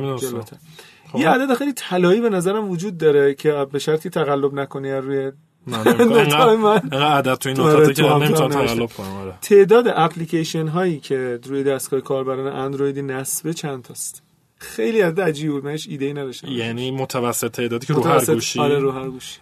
خب. 1.12 1.20
یه 1.20 1.30
عدد 1.30 1.54
خیلی 1.54 1.74
طلایی 1.74 2.22
به 2.22 2.30
نظرم 2.30 2.70
وجود 2.70 2.98
داره 2.98 3.34
که 3.34 3.66
به 3.72 3.80
شرطی 3.80 4.10
تقلب 4.10 4.54
نکنی 4.54 4.92
روی. 4.92 5.32
نوت‌های 6.00 6.58
من. 6.58 6.80
عدد 6.92 7.36
تو 7.36 7.50
این 7.50 7.60
آره، 7.60 7.74
نکاته 7.74 7.94
که 7.94 8.04
نمی‌تونم 8.04 8.50
تقلب 8.50 8.90
کنم 8.90 9.14
آره 9.14 9.34
تعداد 9.42 9.86
اپلیکیشن 9.88 10.68
هایی 10.68 11.00
که 11.00 11.40
روی 11.46 11.64
دستگاه 11.64 12.02
کاربران 12.02 12.48
اندرویدی 12.48 13.02
نصبه 13.02 13.54
چند 13.54 13.84
تاست 13.84 14.24
خیلی 14.58 15.02
عدد 15.02 15.22
عجیب 15.22 15.52
بود 15.52 15.66
من 15.66 15.72
هیچ 15.72 15.88
ایده 15.90 16.06
ای 16.06 16.14
نداشتم 16.14 16.48
یعنی 16.48 16.92
متوسط 16.92 17.52
تعدادی 17.52 17.88
که 17.88 17.94
رو 17.94 18.04
هر 18.04 18.26
گوشی 18.26 18.60
آره 18.60 18.80
رو 18.80 18.92
هر 18.92 19.10
گوشی 19.10 19.40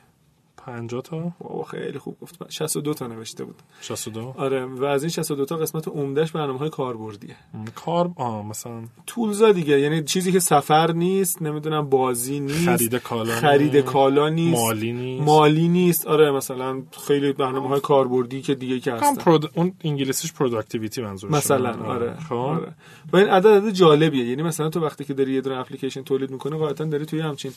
50 0.68 1.02
تا؟ 1.02 1.32
بابا 1.40 1.64
خیلی 1.64 2.00
خوب 2.00 2.18
گفت. 2.22 2.50
62 2.50 2.94
تا 2.94 3.08
نوشته 3.08 3.44
بود. 3.44 3.56
62 3.82 4.34
آره 4.38 4.66
و 4.66 4.86
از 4.86 5.04
این 5.04 5.10
62 5.10 5.46
تا 5.46 5.58
قسمت 5.58 5.88
عمدهش 5.88 6.32
برنامه 6.32 6.60
های 6.60 6.70
کاربردیه 6.70 7.36
کار 7.76 8.12
آه 8.16 8.46
مثلا 8.46 8.84
تولزا 9.06 9.52
دیگه 9.52 9.80
یعنی 9.80 10.04
چیزی 10.04 10.32
که 10.32 10.40
سفر 10.40 10.92
نیست 10.92 11.42
نمی‌دونم 11.42 11.90
بازی 11.90 12.40
نیست 12.40 12.66
خرید 12.66 12.96
کالا 12.96 13.36
خرید 13.36 13.78
کالا 13.78 14.30
نیست 14.30 14.62
مالی 14.62 14.94
نیست. 14.94 15.24
مالی 15.24 15.68
نیست. 15.68 16.08
آره 16.08 16.32
مثلا 16.32 16.82
خیلی 17.08 17.34
برنامه 17.34 17.68
های 17.68 17.80
کاربردی 17.80 18.42
که 18.42 18.56
دیگه 18.56 18.80
که 18.80 18.94
هستن. 18.94 19.16
prod... 19.16 19.52
اون 19.54 19.74
انگلیسیش 19.84 20.34
productivity 20.34 21.02
منظورش 21.02 21.34
مثلا 21.34 21.86
آره. 21.86 22.16
خب. 22.30 22.36
آره. 22.36 22.74
و 23.14 23.18
این 23.18 23.28
عدد 23.28 23.48
عدد 23.48 23.70
جالبیه. 23.70 24.26
یعنی 24.26 24.44
مثلا 24.44 24.70
تو 24.70 24.80
وقتی 24.80 25.06
که 25.06 25.14
داری 25.14 25.34
یه 25.34 25.42
دونه 25.42 25.58
اپلیکیشن 25.58 26.04
تولید 26.04 26.32
می‌کنه 26.32 26.58
قاعدتا 26.58 26.86
داری 26.86 27.06
توی 27.06 27.20
همچین 27.20 27.52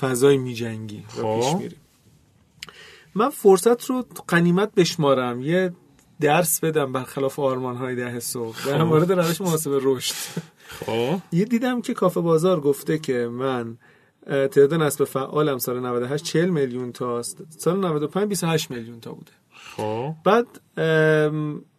فضای 0.00 0.36
میجنگی 0.36 1.04
و 1.18 1.22
خب. 1.22 1.40
پیش 1.40 1.54
میری. 1.54 1.76
من 3.14 3.28
فرصت 3.28 3.84
رو 3.84 4.04
غنیمت 4.28 4.74
بشمارم. 4.74 5.40
یه 5.40 5.72
درس 6.20 6.60
بدم 6.60 6.92
برخلاف 6.92 7.38
آرمان 7.38 7.76
های 7.76 7.96
ده 7.96 8.20
صبح. 8.20 8.66
در 8.66 8.82
مورد 8.82 9.12
روش 9.12 9.40
محاسبه 9.40 9.78
رشد. 9.82 10.14
خب. 10.68 11.18
یه 11.32 11.44
دیدم 11.44 11.80
که 11.82 11.94
کافه 11.94 12.20
بازار 12.20 12.60
گفته 12.60 12.98
که 12.98 13.28
من 13.32 13.78
تعداد 14.26 14.74
نصب 14.74 15.04
فعالم 15.04 15.58
سال 15.58 15.80
98 15.80 16.24
40 16.24 16.50
میلیون 16.50 16.92
تاست. 16.92 17.42
سال 17.58 17.80
95 17.80 18.28
28 18.28 18.70
میلیون 18.70 19.00
تا 19.00 19.12
بوده. 19.12 19.32
خب. 19.76 20.14
بعد 20.24 20.46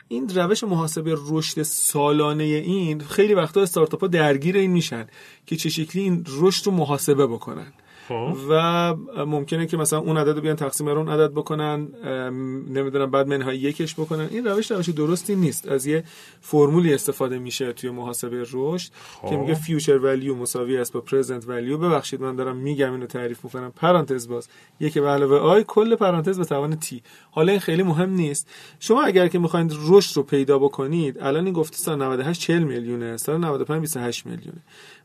این 0.08 0.30
روش 0.30 0.64
محاسبه 0.64 1.18
رشد 1.30 1.62
سالانه 1.62 2.44
این 2.44 3.00
خیلی 3.00 3.34
وقتا 3.34 3.62
استارتاپ 3.62 4.02
ها 4.02 4.08
درگیر 4.08 4.58
این 4.58 4.72
میشن 4.72 5.08
که 5.46 5.56
چه 5.56 5.70
شکلی 5.70 6.04
این 6.04 6.26
رشد 6.28 6.66
رو 6.66 6.72
محاسبه 6.72 7.28
بکنن. 7.28 7.74
خب. 8.12 8.38
و 8.50 8.96
ممکنه 9.26 9.66
که 9.66 9.78
مثلا 9.78 10.00
اون 10.00 10.18
عدد 10.18 10.36
رو 10.36 10.42
بیان 10.42 10.56
تقسیم 10.56 10.88
بر 10.88 10.98
اون 10.98 11.10
عدد 11.10 11.32
بکنن 11.32 11.88
نمی‌دونم 12.70 13.12
بعد 13.12 13.28
منهای 13.28 13.58
یکش 13.58 13.94
بکنن. 13.94 14.28
این 14.32 14.46
روش 14.46 14.72
روش 14.72 14.90
درستی 14.90 15.36
نیست. 15.36 15.68
از 15.68 15.86
یه 15.86 16.04
فرمولی 16.42 16.94
استفاده 16.94 17.40
میشه 17.40 17.74
توی 17.74 17.90
محاسبه 17.90 18.46
رشد 18.54 18.92
که 19.30 19.38
میگه 19.38 19.54
future 19.54 19.98
value 19.98 20.36
مساوی 20.36 20.78
است 20.78 20.94
با 20.94 21.02
present 21.02 21.48
value 21.48 21.78
ببخشید 21.78 22.22
من 22.22 22.36
دارم 22.36 22.56
میگم 22.56 22.92
اینو 22.94 23.06
تعریف 23.06 23.44
می‌کنم. 23.44 23.72
پرانتز 23.76 24.28
باز. 24.28 24.48
یک 24.80 24.98
به 24.98 25.08
علاوه 25.08 25.38
i 25.38 25.64
کل 25.68 25.96
پرانتز 25.96 26.38
به 26.38 26.46
توان 26.46 26.76
t 26.76 27.04
حالا 27.32 27.52
این 27.52 27.62
خیلی 27.62 27.84
مهم 27.84 28.10
نیست. 28.10 28.50
شما 28.80 29.04
اگر 29.04 29.28
که 29.28 29.40
می‌خواید 29.40 29.74
رشد 29.88 30.18
رو 30.18 30.24
پیدا 30.24 30.60
بکنید 30.60 31.18
الان 31.20 31.46
این 31.46 31.54
گفته 31.54 31.78
سال 31.78 32.02
98 32.02 32.42
40 32.42 32.64
میلیونه 32.64 33.18
سال 33.18 33.38
95 33.38 33.82
28 33.82 34.26
میلیونه. 34.26 34.62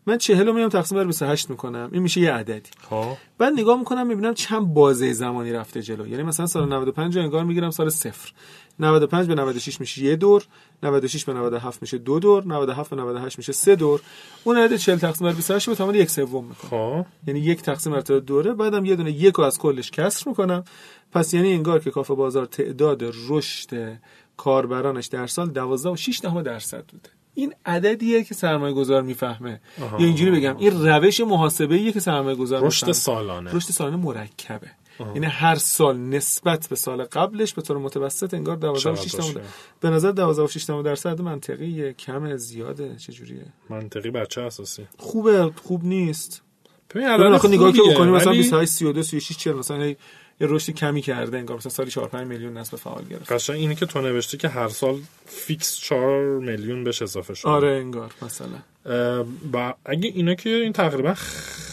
من 0.06 0.18
40 0.18 0.46
رو 0.46 0.52
میام 0.52 0.68
تقسیم 0.68 0.98
بر 0.98 1.04
28 1.04 1.50
می‌کنم. 1.50 1.88
این 1.92 2.02
میشه 2.02 2.20
یه 2.20 2.32
عددی. 2.32 2.70
خب. 2.90 3.12
بعد 3.38 3.52
نگاه 3.52 3.78
می‌کنم 3.78 4.06
می‌بینم 4.06 4.34
چند 4.34 4.74
بازه 4.74 5.12
زمانی 5.12 5.52
رفته 5.52 5.82
جلو. 5.82 6.06
یعنی 6.06 6.22
مثلا 6.22 6.46
سال 6.46 6.68
95 6.68 7.16
رو 7.16 7.22
انگار 7.22 7.44
می‌گیرم 7.44 7.70
سال 7.70 7.88
صفر. 7.88 8.32
95 8.78 9.26
به 9.26 9.34
96 9.34 9.80
میشه 9.80 10.04
یه 10.04 10.16
دور 10.16 10.44
96 10.82 11.24
به 11.24 11.32
97 11.32 11.82
میشه 11.82 11.98
دو 11.98 12.18
دور 12.18 12.46
97 12.46 12.90
به 12.90 12.96
98 12.96 13.38
میشه 13.38 13.52
سه 13.52 13.76
دور. 13.76 14.00
اون 14.44 14.56
عدد 14.56 14.76
40 14.76 14.98
تقسیم 14.98 15.26
بر 15.26 15.34
28 15.34 15.68
به 15.68 15.74
تمام 15.74 15.94
یک 15.94 16.10
سوم 16.10 16.44
می‌کنم. 16.44 16.70
خب. 16.70 17.06
یعنی 17.26 17.40
یک 17.40 17.62
تقسیم 17.62 17.92
بر 17.92 18.00
تعداد 18.00 18.24
دوره 18.24 18.52
بعدم 18.52 18.84
یه 18.84 18.96
دونه 18.96 19.12
یک 19.12 19.34
رو 19.34 19.44
از 19.44 19.58
کلش 19.58 19.90
کسر 19.90 20.28
می‌کنم. 20.28 20.64
پس 21.12 21.34
یعنی 21.34 21.52
انگار 21.52 21.80
که 21.80 21.90
کافه 21.90 22.14
بازار 22.14 22.46
تعداد 22.46 23.02
رشد 23.28 23.98
کاربرانش 24.36 25.06
در 25.06 25.26
سال 25.26 25.50
12 25.50 25.90
و 25.90 25.96
6 25.96 26.20
دهم 26.22 26.42
درصد 26.42 26.84
بوده. 26.86 27.15
این 27.36 27.54
عددیه 27.66 28.24
که 28.24 28.34
سرمایه 28.34 28.74
گذار 28.74 29.02
می‌فهمه. 29.02 29.60
یا 29.78 30.06
اینجوری 30.06 30.30
بگم 30.30 30.56
این 30.56 30.86
روش 30.86 31.20
محاسبه 31.20 31.92
که 31.92 32.00
سرمایه 32.00 32.36
گذار 32.36 32.66
رشد 32.66 32.92
سالانه. 32.92 33.52
رشد 33.52 33.70
سالانه 33.70 33.96
مرکبه. 33.96 34.70
یعنی 35.00 35.26
هر 35.26 35.54
سال 35.54 35.98
نسبت 35.98 36.68
به 36.68 36.76
سال 36.76 37.04
قبلش 37.04 37.54
به 37.54 37.62
طور 37.62 37.78
متوسط 37.78 38.34
انگار 38.34 38.56
12 38.56 38.90
و 38.90 38.96
6 38.96 39.12
چقدر 39.12 39.18
دهم 39.22 39.32
باشه؟ 39.32 39.48
به 39.80 39.90
نظر 39.90 40.10
12 40.10 40.42
و 40.42 40.46
6 40.46 40.66
دهم 40.66 40.82
درصد 40.82 41.20
منطقیه 41.20 41.92
کم 41.92 42.36
زیاده. 42.36 42.96
چجوریه؟ 42.96 43.46
منطقی 43.70 44.10
بچه 44.10 44.40
اساسی؟ 44.40 44.86
خوبه 44.98 45.50
خوب 45.64 45.84
نیست. 45.84 46.42
ببین 46.90 47.08
آخه 47.08 47.48
نگاه 47.48 47.72
که 47.72 47.78
خوبیه، 47.78 47.94
بکنی 47.94 48.10
مثلا 48.10 48.30
ولی 48.30 48.38
28 48.38 48.72
32 48.72 49.02
36 49.02 49.36
40 49.36 49.56
مثلا 49.56 49.94
یه 50.40 50.46
رشد 50.50 50.72
کمی 50.72 51.02
کرده 51.02 51.38
انگار 51.38 51.56
مثلا 51.56 51.70
سالی 51.70 51.90
4 51.90 52.08
5 52.08 52.26
میلیون 52.26 52.56
نسل 52.56 52.76
فعال 52.76 53.04
گرفت. 53.10 53.32
قشنگ 53.32 53.56
اینی 53.56 53.74
که 53.74 53.86
تو 53.86 54.00
نوشتی 54.00 54.36
که 54.36 54.48
هر 54.48 54.68
سال 54.68 54.98
فیکس 55.26 55.78
4 55.78 56.38
میلیون 56.38 56.84
بهش 56.84 57.02
اضافه 57.02 57.34
شده. 57.34 57.50
آره 57.50 57.68
انگار 57.68 58.14
مثلا. 58.22 58.58
و 59.52 59.74
اگه 59.84 60.08
اینا 60.14 60.34
که 60.34 60.50
این 60.50 60.72
تقریبا 60.72 61.14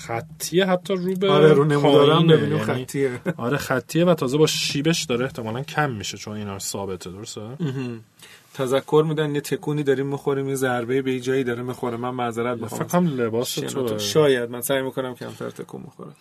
خطیه 0.08 0.66
حتی 0.66 0.96
رو 0.96 1.16
به 1.16 1.30
آره 1.30 1.54
رو 1.54 1.64
نمودارم 1.64 2.28
ببینیم. 2.28 2.58
یعنی 2.58 2.86
خطیه. 2.86 3.22
آره 3.38 3.58
خطیه 3.58 4.06
و 4.06 4.14
تازه 4.14 4.38
با 4.38 4.48
شیبش 4.48 5.04
داره 5.04 5.26
احتمالا 5.26 5.62
کم 5.62 5.92
میشه 5.92 6.18
چون 6.18 6.38
اینا 6.38 6.60
ثابته 6.60 7.10
درسته؟ 7.10 7.42
تذکر 8.54 9.06
میدن 9.08 9.36
یه 9.36 9.42
تکونی 9.42 9.84
داریم 9.84 10.08
می‌خوریم 10.08 10.50
یه 10.50 10.56
ضربه 10.56 11.02
به 11.02 11.20
جایی 11.20 11.44
داره 11.44 11.64
می‌خوره. 11.64 11.98
من 11.98 12.10
معذرت 12.10 12.56
فکر 12.56 12.64
می‌خوام 12.64 12.88
کنم 12.88 13.22
لباس 13.22 13.56
تو. 13.56 14.00
شاید 14.00 14.50
من 14.50 14.62
سعی 14.62 14.82
می‌کنم 14.82 15.16
کمتر 15.16 15.50
تکون 15.50 15.82
می‌خورم 15.82 16.16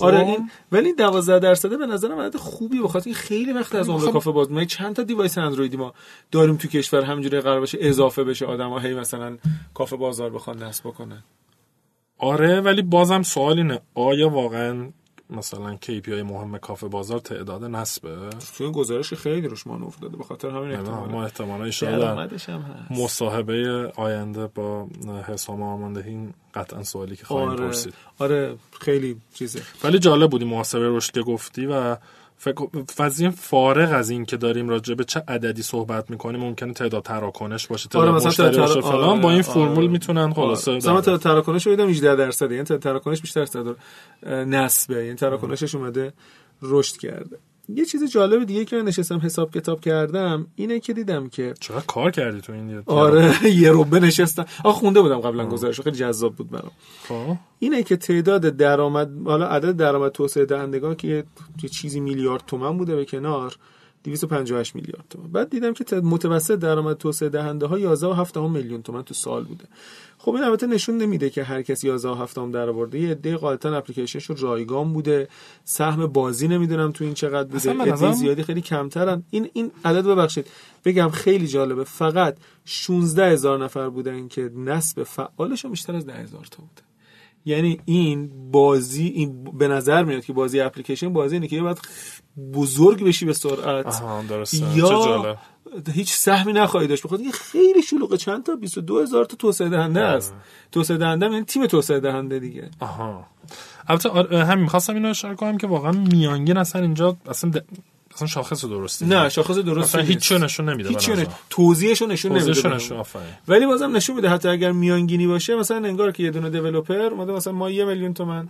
آره 0.00 0.18
این 0.18 0.50
ولی 0.72 0.92
12 0.92 1.38
درصده 1.38 1.76
به 1.76 1.86
نظرم 1.86 2.18
عدد 2.18 2.36
خوبی 2.36 2.82
بخاطر 2.82 3.08
این 3.08 3.14
خیلی 3.14 3.52
وقت 3.52 3.74
از 3.74 3.88
عمر 3.88 4.06
خب. 4.06 4.12
کافه 4.12 4.30
باز 4.30 4.50
ما 4.50 4.64
چند 4.64 4.96
تا 4.96 5.02
دیوایس 5.02 5.38
اندرویدی 5.38 5.76
ما 5.76 5.94
داریم 6.30 6.56
تو 6.56 6.68
کشور 6.68 7.02
همینجوری 7.02 7.40
قرار 7.40 7.60
بشه 7.60 7.78
اضافه 7.80 8.24
بشه. 8.24 8.46
آدما 8.46 8.78
هی 8.78 8.94
مثلا 8.94 9.38
کافه 9.74 9.96
بازار 9.96 10.30
بخوان 10.30 10.62
نصب 10.62 10.88
بکنن. 10.88 11.22
آره 12.22 12.60
ولی 12.60 12.82
بازم 12.82 13.22
سوال 13.22 13.58
اینه. 13.58 13.80
آیا 13.94 14.28
واقعا 14.28 14.88
مثلا 15.30 15.78
KPI 15.86 16.08
مهم 16.08 16.58
کافه 16.58 16.88
بازار 16.88 17.18
تعداد 17.18 17.64
نصبه؟ 17.64 18.16
تو 18.58 18.64
این 18.64 18.72
گزارش 18.72 19.14
خیلی 19.14 19.48
روش 19.48 19.66
مانور 19.66 19.92
داده. 20.00 20.16
به 20.16 20.24
خاطر 20.24 20.50
همین 20.50 20.72
احتمال 20.72 21.08
ما 21.08 21.24
احتمالا 21.24 21.64
هست. 21.64 22.48
مصاحبه 22.90 23.92
آینده 23.96 24.46
با 24.46 24.86
حسام 25.26 25.62
آرماندهی 25.62 26.10
این 26.10 26.34
قطعا 26.54 26.82
سوالی 26.82 27.16
که 27.16 27.24
خواهیم 27.24 27.48
آره. 27.50 27.66
پرسید. 27.66 27.94
آره 28.18 28.56
خیلی 28.80 29.16
چیزه. 29.34 29.62
ولی 29.84 29.98
جالب 29.98 30.30
بودی 30.30 30.44
محاسبه 30.44 30.96
رشد 30.96 31.12
که 31.12 31.22
گفتی 31.22 31.66
و 31.66 31.96
فضیه 32.96 33.30
فارغ 33.30 33.92
از 33.92 34.10
این 34.10 34.24
که 34.24 34.36
داریم 34.36 34.68
راجع 34.68 34.94
به 34.94 35.04
چه 35.04 35.22
عددی 35.28 35.62
صحبت 35.62 36.10
می‌کنیم 36.10 36.40
ممکنه 36.40 36.72
تعداد 36.72 37.02
تراکنش 37.02 37.66
باشه 37.66 37.88
تعداد 37.88 38.08
آره، 38.08 38.16
مثلا 38.16 38.28
مشتری 38.28 38.50
تعداد- 38.50 38.66
باشه 38.68 38.80
فلان 38.80 39.08
آره، 39.08 39.20
با 39.20 39.30
این 39.30 39.42
آره. 39.42 39.54
فرمول 39.54 39.86
می‌تونن 39.86 40.32
خلاصه 40.32 40.70
آره. 40.70 40.78
مثلا 40.78 40.94
من 40.94 41.18
تراکنش 41.18 41.66
رو 41.66 41.76
دیدم 41.76 41.88
18 41.88 42.16
درصد 42.16 42.52
یعنی 42.52 42.64
تراکنش 42.64 43.20
بیشتر 43.20 43.40
از 43.40 43.50
تعداد 43.50 43.76
نسبه 44.26 45.04
یعنی 45.04 45.16
تراکنشش 45.16 45.74
اومده 45.74 46.12
رشد 46.62 46.96
کرده 46.96 47.38
یه 47.68 47.84
چیز 47.84 48.12
جالب 48.12 48.44
دیگه 48.44 48.64
که 48.64 48.76
نشستم 48.76 49.18
حساب 49.18 49.50
کتاب 49.50 49.80
کردم 49.80 50.46
اینه 50.54 50.80
که 50.80 50.92
دیدم 50.92 51.28
که 51.28 51.54
چقدر 51.60 51.86
کار 51.86 52.10
کردی 52.10 52.40
تو 52.40 52.52
این 52.52 52.82
آره 52.86 53.34
یه 53.62 53.70
روبه 53.70 54.00
نشستم. 54.00 54.44
آخ 54.64 54.74
خونده 54.74 55.00
بودم 55.00 55.20
قبلا 55.20 55.46
گزارش 55.46 55.80
خیلی 55.80 55.96
جذاب 55.96 56.34
بود 56.34 56.50
برام. 56.50 56.70
خب. 57.08 57.36
اینه 57.58 57.82
که 57.82 57.96
تعداد 57.96 58.42
درآمد 58.42 59.10
حالا 59.26 59.46
عدد 59.46 59.76
درآمد 59.76 60.12
توسعه 60.12 60.44
دهندگان 60.44 60.94
که 60.94 61.24
یه 61.62 61.68
چیزی 61.68 62.00
میلیارد 62.00 62.42
تومن 62.46 62.78
بوده 62.78 62.96
به 62.96 63.04
کنار 63.04 63.56
258 64.04 64.74
میلیارد 64.74 65.04
تومن 65.10 65.28
بعد 65.28 65.50
دیدم 65.50 65.72
که 65.72 65.96
متوسط 65.96 66.54
درآمد 66.54 66.96
توسعه 66.96 67.28
دهنده 67.28 67.66
ها 67.66 67.96
11.7 67.96 68.36
میلیون 68.36 68.82
تومن 68.82 69.02
تو 69.02 69.14
سال 69.14 69.44
بوده. 69.44 69.64
خب 70.18 70.34
این 70.34 70.44
البته 70.44 70.66
نشون 70.66 70.98
نمیده 70.98 71.30
که 71.30 71.42
هر 71.42 71.62
کسی 71.62 71.98
11.7 71.98 72.52
در 72.52 72.68
آورده 72.68 72.98
یه 72.98 73.10
عده 73.10 73.36
غالبا 73.36 73.76
اپلیکیشنش 73.76 74.24
رو 74.24 74.36
رایگان 74.38 74.92
بوده. 74.92 75.28
سهم 75.64 76.06
بازی 76.06 76.48
نمی‌دونم 76.48 76.92
تو 76.92 77.04
این 77.04 77.14
چقدر 77.14 77.48
بوده. 77.48 77.92
عده 77.92 78.12
زیادی 78.12 78.42
خیلی 78.42 78.60
کمترن. 78.60 79.22
این 79.30 79.50
این 79.52 79.70
عدد 79.84 80.06
ببخشید. 80.06 80.46
بگم 80.84 81.08
خیلی 81.08 81.46
جالبه. 81.46 81.84
فقط 81.84 82.36
16 82.64 83.26
هزار 83.26 83.64
نفر 83.64 83.88
بودن 83.88 84.28
که 84.28 84.50
نسب 84.56 85.02
فعالشون 85.02 85.70
بیشتر 85.70 85.96
از 85.96 86.06
10 86.06 86.12
هزار 86.12 86.44
تا 86.50 86.56
بوده. 86.56 86.91
یعنی 87.44 87.80
این 87.84 88.30
بازی 88.50 89.06
این 89.06 89.44
به 89.44 89.68
نظر 89.68 90.04
میاد 90.04 90.24
که 90.24 90.32
بازی 90.32 90.60
اپلیکیشن 90.60 91.12
بازی 91.12 91.36
اینه 91.36 91.48
که 91.48 91.56
یه 91.56 91.62
باید 91.62 91.78
بزرگ 92.54 93.04
بشی 93.04 93.24
به 93.26 93.32
سرعت. 93.32 94.02
یا 94.74 95.38
هیچ 95.92 96.12
سهمی 96.12 96.52
نخواهی 96.52 96.86
داشت. 96.86 97.02
بخاطر 97.02 97.22
اینکه 97.22 97.38
خیلی 97.38 97.82
شلوغه. 97.82 98.16
چند 98.16 98.42
تا؟ 98.44 98.56
22 98.56 99.00
هزار 99.00 99.24
تا 99.24 99.36
توسعه 99.36 99.68
دهنده 99.68 100.00
است. 100.00 100.34
توسعه 100.72 100.96
دهنده 100.96 101.26
یعنی 101.26 101.44
تیم 101.44 101.66
توسعه 101.66 102.00
دهنده 102.00 102.38
دیگه. 102.38 102.70
آها. 102.80 103.26
البته 103.88 104.08
آره، 104.08 104.44
همین 104.44 104.62
می‌خواستم 104.64 104.94
اینو 104.94 105.08
اشاره 105.08 105.34
کنم 105.34 105.58
که 105.58 105.66
واقعا 105.66 105.92
میانگین 105.92 106.56
اصلا 106.56 106.82
اینجا 106.82 107.16
اصلا 107.28 107.50
د... 107.50 107.64
اصلا 108.14 108.28
شاخص 108.28 108.64
درستی 108.64 109.06
نه 109.06 109.28
شاخص 109.28 109.58
درست 109.58 109.88
اصلا 109.88 110.02
هیچ 110.02 110.32
نشون 110.32 110.68
نمیده 110.68 110.88
هیچ 110.88 111.08
نظر. 111.08 111.26
توضیحشو 111.50 112.06
نشون 112.06 112.32
نمیده. 112.32 112.68
نشون،. 112.68 113.04
ولی 113.48 113.66
بازم 113.66 113.96
نشون 113.96 114.16
میده 114.16 114.28
حتی 114.28 114.48
اگر 114.48 114.72
میانگینی 114.72 115.26
باشه 115.26 115.56
مثلا 115.56 115.76
انگار 115.76 116.12
که 116.12 116.22
یه 116.22 116.30
دونه 116.30 116.50
دیولپر 116.50 116.94
اومده 116.94 117.32
مثلا 117.32 117.52
ما 117.52 117.70
یه 117.70 117.84
میلیون 117.84 118.14
تومن 118.14 118.48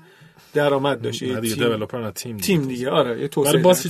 درآمد 0.54 1.02
داشته 1.02 1.26
نه 1.26 1.32
یه 1.32 1.40
دیگه 1.40 1.54
دیولپر 1.54 2.00
نه 2.00 2.10
تیم 2.10 2.36
دیگه. 2.36 2.46
تیم 2.46 2.62
دیگه 2.68 2.90
آره 2.90 3.20
یه 3.20 3.28
توسعه 3.28 3.52
ولی 3.52 3.62
باز 3.62 3.86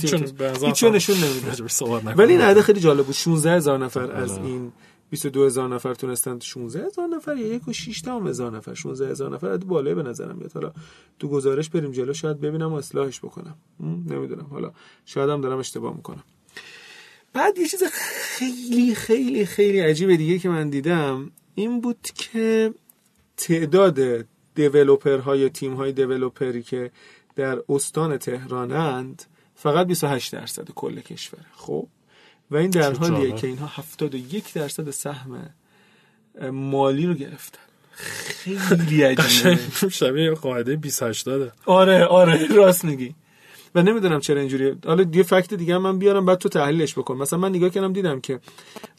هیچ 0.63 0.83
نشون 0.83 1.17
نمیده. 1.17 2.13
ولی 2.15 2.33
این 2.33 2.41
عدد 2.41 2.61
خیلی 2.61 2.79
جالب 2.79 3.05
بود 3.05 3.15
16 3.15 3.51
هزار 3.51 3.77
نفر 3.79 4.11
از 4.11 4.31
آره. 4.31 4.43
این 4.43 4.71
22 5.13 5.45
هزار 5.45 5.69
نفر 5.69 5.93
تونستن 5.93 6.39
16 6.39 6.85
هزار 6.85 7.07
نفر 7.07 7.37
یا 7.37 7.47
یک 7.47 7.67
و 7.67 7.73
6 7.73 8.01
دهم 8.05 8.27
هزار 8.27 8.57
نفر. 8.57 8.73
16 8.73 9.09
هزار 9.09 9.33
نفر 9.33 9.53
عدد 9.53 9.63
بالایی 9.63 9.95
به 9.95 10.03
نظرم 10.03 10.35
میاد. 10.35 10.51
حالا 10.51 10.73
تو 11.19 11.27
گزارش 11.27 11.69
بریم 11.69 11.91
جلو 11.91 12.13
شاید 12.13 12.41
ببینم 12.41 12.73
و 12.73 12.75
اصلاحش 12.75 13.19
بکنم. 13.19 13.55
نمی‌دونم. 13.79 14.47
حالا 14.51 14.71
شاید 15.05 15.29
هم 15.29 15.41
دارم 15.41 15.57
اشتباه 15.57 15.95
می‌کنم. 15.95 16.23
بعد 17.33 17.57
یه 17.57 17.67
چیز 17.67 17.83
خیلی 18.37 18.95
خیلی 18.95 19.45
خیلی 19.45 19.79
عجیب 19.79 20.15
دیگه 20.15 20.39
که 20.39 20.49
من 20.49 20.69
دیدم 20.69 21.31
این 21.55 21.81
بود 21.81 22.07
که 22.15 22.73
تعداد 23.37 24.25
دیولوپرها 24.55 25.35
یا 25.35 25.49
تیم 25.49 25.73
های 25.73 25.91
دیولوپری 25.91 26.63
که 26.63 26.91
در 27.35 27.59
استان 27.69 28.17
تهرانند 28.17 29.23
فقط 29.55 29.87
28 29.87 30.33
درصد 30.33 30.71
کل 30.71 30.99
کشوره 30.99 31.45
خب؟ 31.55 31.87
و 32.53 32.55
این 32.55 32.69
در 32.69 32.93
حالیه. 32.93 33.31
که 33.31 33.47
اینها 33.47 33.67
71 33.67 34.53
درصد 34.53 34.89
سهم 34.89 35.49
مالی 36.51 37.05
رو 37.05 37.13
گرفتن. 37.13 37.59
خیلی 37.95 39.03
عجیبه. 39.09 39.59
شبیه 39.89 40.23
یه 40.23 40.31
قاعده 40.33 40.75
28 40.75 41.25
داده 41.25 41.51
آره 41.65 42.05
آره 42.05 42.47
راست 42.47 42.85
میگی. 42.85 43.15
و 43.75 43.81
نمی‌دونم 43.83 44.19
چرا 44.19 44.39
اینجوریه. 44.39 44.75
حالا 44.85 45.05
یه 45.13 45.23
فکت 45.23 45.53
دیگه 45.53 45.77
من 45.77 45.99
بیارم 45.99 46.25
بعد 46.25 46.37
تو 46.37 46.49
تحلیلش 46.49 46.93
بکن. 46.93 47.17
مثلا 47.17 47.39
من 47.39 47.49
نگاه 47.49 47.69
کردم 47.69 47.93
دیدم 47.93 48.19
که 48.19 48.39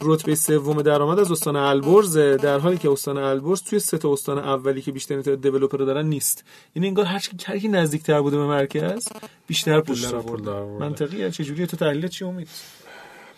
رتبه 0.00 0.34
سوم 0.34 0.82
درآمد 0.82 1.18
از 1.18 1.32
استان 1.32 1.56
البرز 1.56 2.16
در 2.18 2.58
حالی 2.58 2.78
که 2.78 2.90
استان 2.90 3.18
البرز 3.18 3.62
توی 3.62 3.78
سه 3.78 3.98
تا 3.98 4.12
استان 4.12 4.38
اولی 4.38 4.82
که 4.82 4.92
بیشتر 4.92 5.22
تعداد 5.22 5.42
دیولپر 5.42 5.78
دارن 5.78 6.06
نیست. 6.06 6.44
یعنی 6.74 6.88
انگار 6.88 7.04
هر 7.04 7.58
کی 7.58 7.68
نزدیکتر 7.68 8.20
بوده 8.20 8.36
به 8.36 8.46
مرکز 8.46 9.08
بیشتر 9.46 9.80
پول 9.80 9.94
بیشتر 9.94 10.10
در 10.10 10.18
پول 10.18 10.30
آورده. 10.30 10.44
در 10.44 10.50
آورده. 10.50 10.84
منطقیه. 10.84 11.30
چه 11.30 11.44
جوریه 11.44 11.66
تو 11.66 11.76
تحلیل 11.76 12.08
چی 12.08 12.24
امید؟ 12.24 12.48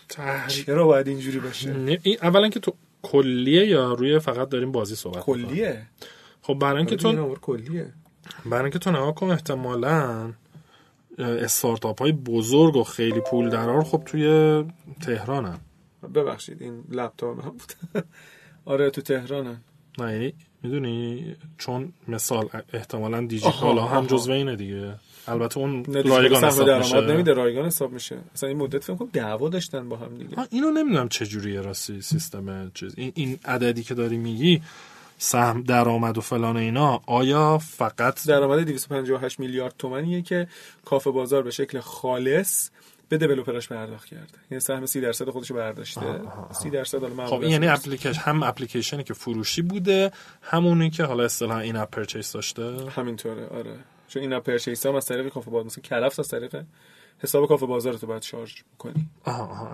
تحریک. 0.08 0.66
چرا 0.66 0.86
باید 0.86 1.08
اینجوری 1.08 1.38
باشه؟ 1.38 1.98
این 2.02 2.16
اولا 2.22 2.48
که 2.48 2.60
تو 2.60 2.74
کلیه 3.02 3.66
یا 3.66 3.92
روی 3.92 4.18
فقط 4.18 4.48
داریم 4.48 4.72
بازی 4.72 4.94
صحبت؟ 4.94 5.22
کلیه؟ 5.24 5.82
خب 6.42 6.54
برای 6.54 6.76
اینکه 6.76 7.06
این 7.08 7.16
تو 7.16 7.34
کلیه. 7.34 7.92
برای 8.46 8.62
اینکه 8.62 8.78
تو 8.78 8.90
نگاه 8.90 9.14
کن 9.14 9.30
احتمالاً 9.30 10.32
استارتاپ 11.18 12.00
های 12.02 12.12
بزرگ 12.12 12.76
و 12.76 12.84
خیلی 12.84 13.20
پول 13.20 13.48
درار 13.50 13.84
خب 13.84 14.02
توی 14.06 14.64
تهرانن. 15.00 15.58
ببخشید 16.14 16.62
این 16.62 16.84
لپتاپ 16.90 17.36
من 17.44 17.50
بود 17.50 17.72
آره 18.64 18.90
تو 18.90 19.00
تهرانن. 19.02 19.60
نه 19.98 20.12
یعنی 20.12 20.34
می‌دونی 20.62 21.36
چون 21.58 21.92
مثال 22.08 22.48
احتمالا 22.72 23.26
دیجی 23.26 23.46
آها، 23.46 23.60
کالا 23.60 23.84
هم. 23.84 24.06
جزو 24.06 24.32
اینه 24.32 24.56
دیگه. 24.56 24.94
البته 25.28 25.58
اون 25.58 25.84
رایگان 25.84 26.44
حساب 26.44 26.66
درآمد 26.66 26.84
میشه. 26.84 27.00
نمیده 27.00 27.32
رایگان 27.32 27.66
حساب 27.66 27.92
میشه. 27.92 28.18
مثلا 28.34 28.48
این 28.48 28.58
مدت 28.58 28.84
فکر 28.84 28.94
کنم 28.94 29.08
دعوا 29.12 29.48
داشتن 29.48 29.88
با 29.88 29.96
هم 29.96 30.18
دیگه. 30.18 30.36
اینو 30.50 30.70
نمی‌دونم 30.70 31.08
چه 31.08 31.26
جوریه 31.26 31.60
راستی 31.60 32.00
سیستم 32.00 32.70
چیز. 32.74 32.94
این, 32.96 33.12
این 33.14 33.38
عددی 33.44 33.82
که 33.82 33.94
داری 33.94 34.16
میگی 34.16 34.62
سهم 35.18 35.62
درآمد 35.62 36.18
و 36.18 36.20
فلان 36.20 36.56
اینا 36.56 37.00
آیا 37.06 37.58
فقط 37.58 38.26
درآمد 38.26 38.58
258 38.58 39.40
میلیارد 39.40 39.74
تومانیه 39.78 40.22
که 40.22 40.48
کافه 40.84 41.10
بازار 41.10 41.42
به 41.42 41.50
شکل 41.50 41.80
خالص 41.80 42.70
به 43.08 43.18
دیولپرش 43.18 43.68
پرداخت 43.68 44.08
کرده. 44.08 44.38
یعنی 44.50 44.60
سهم 44.60 44.86
30 44.86 45.00
درصد 45.00 45.30
خودش 45.30 45.52
برداشته. 45.52 46.00
30 46.52 46.70
درصد 46.70 47.02
حالا 47.02 47.26
خب 47.26 47.40
این 47.40 47.50
یعنی 47.50 47.68
اپلیکیشن 47.68 48.20
هم 48.20 48.42
اپلیکیشنی 48.42 49.04
که 49.04 49.14
فروشی 49.14 49.62
بوده 49.62 50.12
همونی 50.42 50.90
که 50.90 51.04
حالا 51.04 51.24
اصطلاحا 51.24 51.60
in-app 51.60 51.90
purchase 51.90 52.32
داشته؟ 52.32 52.90
همینطوره 52.90 53.46
آره. 53.46 53.74
چون 54.08 54.22
in-app 54.22 54.42
purchase 54.42 54.86
هم 54.86 54.94
از 54.94 55.06
طریق 55.06 55.28
کافه 55.28 55.50
بازار 55.50 55.66
مثلا 55.66 55.82
کلفت 55.82 56.20
از 56.20 56.28
طریق 56.28 56.64
حساب 57.18 57.48
کافه 57.48 57.66
بازار 57.66 57.94
تو 57.94 58.06
باید 58.06 58.22
شارژ 58.22 58.54
کنی. 58.78 59.08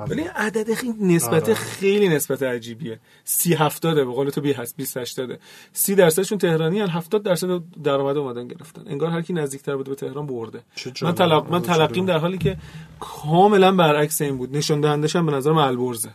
ولی 0.09 0.23
عدد 0.23 0.75
خیلی 0.75 1.15
نسبت 1.15 1.43
آره. 1.43 1.55
خیلی 1.55 2.09
نسبت 2.09 2.43
عجیبیه. 2.43 3.01
سی 3.25 3.55
هفتاده 3.55 4.05
به 4.05 4.12
قول 4.12 4.31
تو 4.31 4.41
بی 4.41 4.53
هست 4.53 4.77
20 4.77 4.97
80 4.97 5.39
30 5.73 5.95
درصدشون 5.95 6.39
تهرانی 6.39 6.81
هن 6.81 6.89
70 6.89 7.23
درصد 7.23 7.62
درآمد 7.85 8.17
اومدن 8.17 8.49
گرفتن. 8.49 8.83
انگار 8.87 9.11
هر 9.11 9.23
کی 9.23 9.33
نزدیکتر 9.33 9.77
بوده 9.77 9.91
به 9.91 9.97
تهران 9.97 10.27
برده. 10.27 10.62
من 11.03 11.15
تلق... 11.15 11.51
من 11.51 11.62
تلقیم 11.62 12.07
در 12.07 12.19
حالی 12.19 12.39
که 12.39 12.57
کاملا 13.01 13.73
برعکس 13.73 14.21
این 14.21 14.37
بود. 14.37 14.57
نشون 14.57 14.81
دهندش 14.81 15.17
هم 15.17 15.27
به 15.27 15.33
نظر 15.33 15.53
البرزه. 15.53 16.11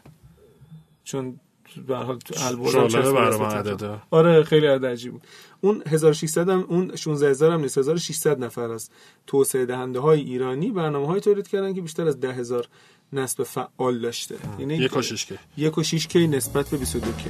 چون 1.03 1.39
به 1.87 1.95
حال 1.95 2.19
البرز 2.37 2.75
آره 4.09 4.43
خیلی 4.43 4.67
عجیب 4.67 5.11
بود. 5.11 5.21
اون 5.61 5.83
1600 5.87 6.49
هم 6.49 6.65
اون 6.69 6.95
16000 6.95 7.51
هم 7.51 7.61
نیست 7.61 7.77
1600 7.77 8.43
نفر 8.43 8.71
از 8.71 8.89
توسعه 9.27 9.65
دهنده 9.65 9.99
های 9.99 10.21
ایرانی 10.21 10.71
برنامه 10.71 11.07
های 11.07 11.19
تولید 11.19 11.47
کردن 11.47 11.73
که 11.73 11.81
بیشتر 11.81 12.07
از 12.07 12.19
10000 12.19 12.67
نسب 13.13 13.43
فعال 13.43 13.99
داشته. 13.99 14.35
یعنی 14.59 14.75
یک 15.57 15.77
و 15.77 15.83
شش 15.83 16.07
کی؟ 16.07 16.27
نسبت 16.27 16.69
به 16.69 16.77
22 16.77 17.11
کی؟ 17.11 17.29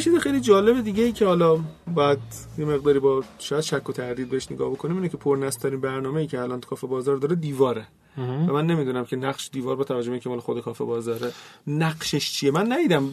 چیز 0.00 0.16
خیلی 0.16 0.40
جالب 0.40 0.84
دیگه 0.84 1.02
ای 1.02 1.12
که 1.12 1.26
حالا 1.26 1.58
بعد 1.94 2.18
یه 2.58 2.64
مقداری 2.64 2.98
با 2.98 3.24
شاید 3.38 3.60
شک 3.62 3.88
و 3.88 3.92
تردید 3.92 4.30
بهش 4.30 4.52
نگاه 4.52 4.70
بکنیم 4.70 4.96
اینه 4.96 5.08
که 5.08 5.16
پرنسترین 5.16 5.80
برنامه 5.80 6.20
ای 6.20 6.26
که 6.26 6.40
الان 6.40 6.60
تو 6.60 6.68
کافه 6.68 6.86
بازار 6.86 7.16
داره 7.16 7.36
دیواره. 7.36 7.86
و 8.18 8.52
من 8.52 8.66
نمی‌دونم 8.66 9.04
که 9.04 9.16
نقش 9.16 9.50
دیوار 9.52 9.76
با 9.76 9.84
توجه 9.84 10.18
که 10.18 10.28
مال 10.28 10.40
خود 10.40 10.60
کافه 10.60 10.84
بازاره 10.84 11.32
نقشش 11.66 12.32
چیه؟ 12.32 12.50
من 12.50 12.72
ندیدم 12.72 13.10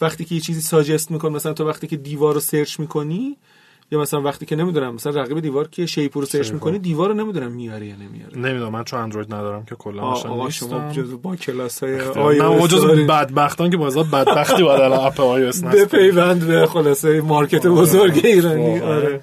وقتی 0.00 0.24
که 0.24 0.34
یه 0.34 0.40
چیزی 0.40 0.60
ساجست 0.60 1.10
میکن 1.10 1.32
مثلا 1.32 1.52
تو 1.52 1.68
وقتی 1.68 1.86
که 1.86 1.96
دیوار 1.96 2.34
رو 2.34 2.40
سرچ 2.40 2.80
می‌کنی 2.80 3.36
یا 3.90 4.00
مثلا 4.00 4.22
وقتی 4.22 4.46
که 4.46 4.56
نمی‌دونم 4.56 4.94
مثلا 4.94 5.22
رقیب 5.22 5.40
دیوار 5.40 5.68
که 5.68 5.86
شیپور 5.86 6.22
رو 6.22 6.26
سرچ 6.26 6.52
می‌کنی 6.52 6.78
دیوار 6.78 7.08
رو 7.08 7.14
نمی‌دونم 7.14 7.52
میاره 7.52 7.86
یا 7.86 7.94
نمیاره. 7.96 8.38
نمی‌دونم 8.38 8.72
من 8.72 8.84
چون 8.84 9.00
اندروید 9.00 9.34
ندارم 9.34 9.64
که 9.64 9.74
کلا 9.74 10.02
آقا 10.02 10.50
شما 10.50 10.92
جزو 10.92 11.18
با 11.18 11.36
کلاس 11.36 11.82
های 11.82 12.00
آی 12.00 12.40
من 12.40 12.66
جزو 12.66 13.06
بدبختان 13.06 13.70
که 13.70 13.76
بازار 13.76 14.04
بدبختی 14.04 14.62
بود 14.62 14.70
الان 14.70 15.06
اپ 15.06 15.20
آی 15.20 15.44
اس 15.44 15.64
به 15.64 15.84
پیوند 15.84 16.46
به 16.46 16.66
خلاصه 16.66 17.20
مارکت 17.20 17.66
بزرگ 17.66 18.20
ایرانی. 18.24 18.78
آره. 18.80 19.20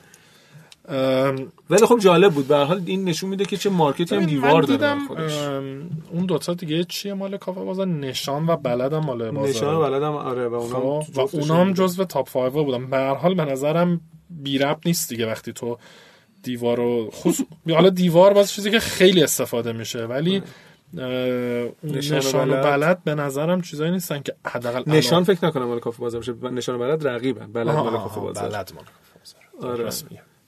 ولی 1.70 1.86
خب 1.86 2.00
جالب 2.00 2.34
بود. 2.34 2.48
به 2.48 2.58
حال 2.58 2.82
این 2.86 3.04
نشون 3.04 3.30
میده 3.30 3.46
که 3.46 3.58
چه 3.58 3.70
مارکتی 3.70 4.16
هم 4.16 4.26
دیوار 4.26 4.62
داره 4.62 5.08
خودش. 5.08 5.48
اون 6.12 6.26
دو 6.28 6.38
تا 6.38 6.54
دیگه 6.54 6.84
چیه؟ 6.84 7.14
مال 7.14 7.38
کافه 7.38 7.62
بازار؟ 7.62 7.88
نشان 7.88 8.48
و 8.48 8.56
بلدم 8.58 9.00
مال 9.00 9.32
بازار. 9.32 9.50
نشان 9.50 9.76
و 9.76 9.82
بلدم 9.82 10.12
آره 10.12 10.48
و 10.48 10.54
اونام 10.54 11.02
خب، 11.02 11.18
و 11.18 11.30
اونام 11.34 11.74
جزو 11.74 12.04
تاپ 12.06 12.30
5 12.30 12.52
بودن. 12.52 12.86
به 12.86 12.98
هر 12.98 13.16
حال 13.16 13.36
به 13.36 13.46
نظرم 13.46 14.02
بی 14.30 14.58
رب 14.58 14.80
نیست 14.86 15.10
دیگه 15.10 15.28
وقتی 15.28 15.54
تو 15.54 15.78
دیوار 16.44 16.78
رو 16.78 17.10
خصوص... 17.12 17.46
حالا 17.70 17.90
دیوار 17.90 18.34
باز 18.34 18.52
چیزی 18.52 18.72
که 18.72 18.80
خیلی 18.80 19.24
استفاده 19.24 19.74
میشه 19.74 20.06
ولی 20.06 20.44
نشان, 20.94 22.18
نشان 22.18 22.50
و 22.50 22.62
بلد. 22.64 23.04
به 23.04 23.16
نظرم 23.16 23.62
چیزایی 23.62 23.92
نیستن 23.92 24.22
که 24.22 24.36
حداقل 24.48 24.84
نشان 24.88 25.24
فکر 25.24 25.46
نکنم 25.46 25.66
مال 25.66 25.80
کافه 25.80 26.00
بازار 26.00 26.22
باشه. 26.22 26.34
نشان 26.52 26.76
و 26.76 26.80
بلد 26.80 27.08
رقیبن. 27.08 27.52
بلد 27.52 27.76
مال 27.76 27.98
کافه 27.98 28.20
بازار. 28.20 28.50
بلد 28.50 28.72
مال 28.76 28.84
کافه 28.84 29.20
بازار. 29.60 29.72
آره. 29.72 29.90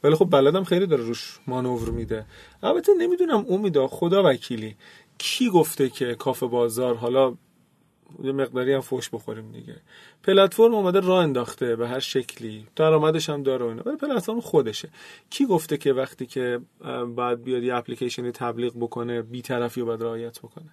ولی 0.05 0.15
خب 0.15 0.29
بلدم 0.31 0.63
خیلی 0.63 0.87
داره 0.87 1.03
روش 1.03 1.39
مانور 1.47 1.89
میده. 1.89 2.25
البته 2.63 2.93
نمی‌دونم 2.93 3.45
امیدا 3.49 3.87
خدا 3.87 4.23
وکیلی 4.23 4.75
کی 5.17 5.49
گفته 5.49 5.89
که 5.89 6.15
کافه 6.15 6.45
بازار 6.45 6.95
حالا 6.95 7.33
یه 8.23 8.31
مقداری 8.31 8.73
هم 8.73 8.81
فوش 8.81 9.09
بخوریم 9.09 9.51
دیگه. 9.51 9.75
پلتفرم 10.23 10.75
اومده 10.75 10.99
راه 10.99 11.23
انداخته 11.23 11.75
به 11.75 11.87
هر 11.87 11.99
شکلی. 11.99 12.67
درآمدش 12.75 13.29
هم 13.29 13.43
داره 13.43 13.65
اینا. 13.65 13.83
ولی 13.85 13.97
پلتفرم 13.97 14.41
خودشه. 14.41 14.89
کی 15.29 15.45
گفته 15.45 15.77
که 15.77 15.93
وقتی 15.93 16.25
که 16.25 16.59
بعد 17.15 17.43
بیاد 17.43 17.63
یه 17.63 17.75
اپلیکیشنی 17.75 18.31
تبلیغ 18.31 18.73
بکنه 18.79 19.21
بی‌طرفی 19.21 19.79
رو 19.81 19.87
باید 19.87 20.03
رعایت 20.03 20.39
بکنه؟ 20.39 20.69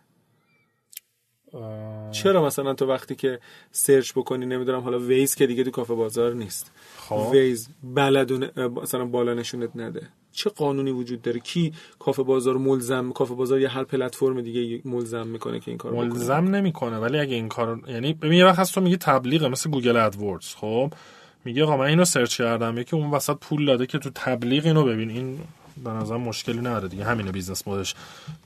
چرا 2.10 2.46
مثلا 2.46 2.74
تو 2.74 2.86
وقتی 2.86 3.14
که 3.14 3.38
search 3.72 4.12
بکنی 4.12 4.46
نمی‌دونم 4.46 4.80
حالا 4.80 4.98
Waze 4.98 5.34
که 5.34 5.46
دیگه 5.46 5.64
تو 5.64 5.70
کافه 5.70 5.94
بازار 5.94 6.34
نیست. 6.34 6.70
خب. 6.98 7.28
Waze 7.32 7.68
بلد 7.82 8.32
مثلا 8.58 9.04
بالا 9.04 9.34
نشونت 9.34 9.70
نده. 9.74 10.08
چه 10.32 10.50
قانونی 10.50 10.90
وجود 10.90 11.22
داره؟ 11.22 11.40
کی 11.40 11.72
کافه 11.98 12.22
بازار 12.22 12.56
ملزم 12.56 13.12
کافه 13.12 13.34
بازار 13.34 13.60
یا 13.60 13.68
هر 13.68 13.84
پلتفرم 13.84 14.40
دیگه 14.40 14.80
ملزم 14.84 15.26
می‌کنه 15.26 15.60
که 15.60 15.70
این 15.70 15.78
کارو 15.78 15.96
ملزم 15.96 16.54
نمی‌کنه 16.54 16.98
ولی 16.98 17.18
اگه 17.18 17.34
این 17.34 17.48
کار 17.48 17.80
یعنی 17.88 18.12
ببین 18.12 18.38
یه 18.38 18.44
وقت 18.44 18.58
هست 18.58 18.74
تو 18.74 18.80
میگی 18.80 18.96
تبلیغه 18.96 19.48
مثل 19.48 19.70
Google 19.70 19.96
AdWords 19.96 20.54
خب؟ 20.54 20.92
میگه 21.44 21.62
آقا 21.62 21.76
من 21.76 21.86
اینو 21.86 22.04
search 22.04 22.36
کردم 22.36 22.78
یکی 22.78 22.96
اون 22.96 23.10
وسط 23.10 23.36
پول 23.36 23.64
داده 23.64 23.86
که 23.86 23.98
تو 23.98 24.10
تبلیغ 24.14 24.66
اینو 24.66 24.84
ببین. 24.84 25.10
این 25.10 25.38
به 25.84 25.90
نظر 25.90 26.16
مشکلی 26.16 26.58
نداره 26.58 26.88
دیگه. 26.88 27.04
همین 27.04 27.30
business 27.30 27.68
model 27.68 27.84
ش. 27.84 27.94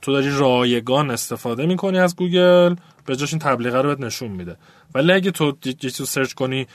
تو 0.01 0.11
داری 0.11 0.29
رایگان 0.37 1.11
استفاده 1.11 1.65
می‌کنی 1.65 1.99
از 1.99 2.15
گوگل 2.15 2.75
به 3.05 3.15
جاش 3.15 3.33
این 3.33 3.39
تبلیغه 3.39 3.81
رو 3.81 3.89
بهت 3.89 3.99
نشون 3.99 4.31
میده. 4.31 4.57
ولی 4.95 5.11
اگه 5.11 5.31
تو 5.31 5.57
یه 5.83 5.89
search 5.89 6.33
کنی 6.33 6.67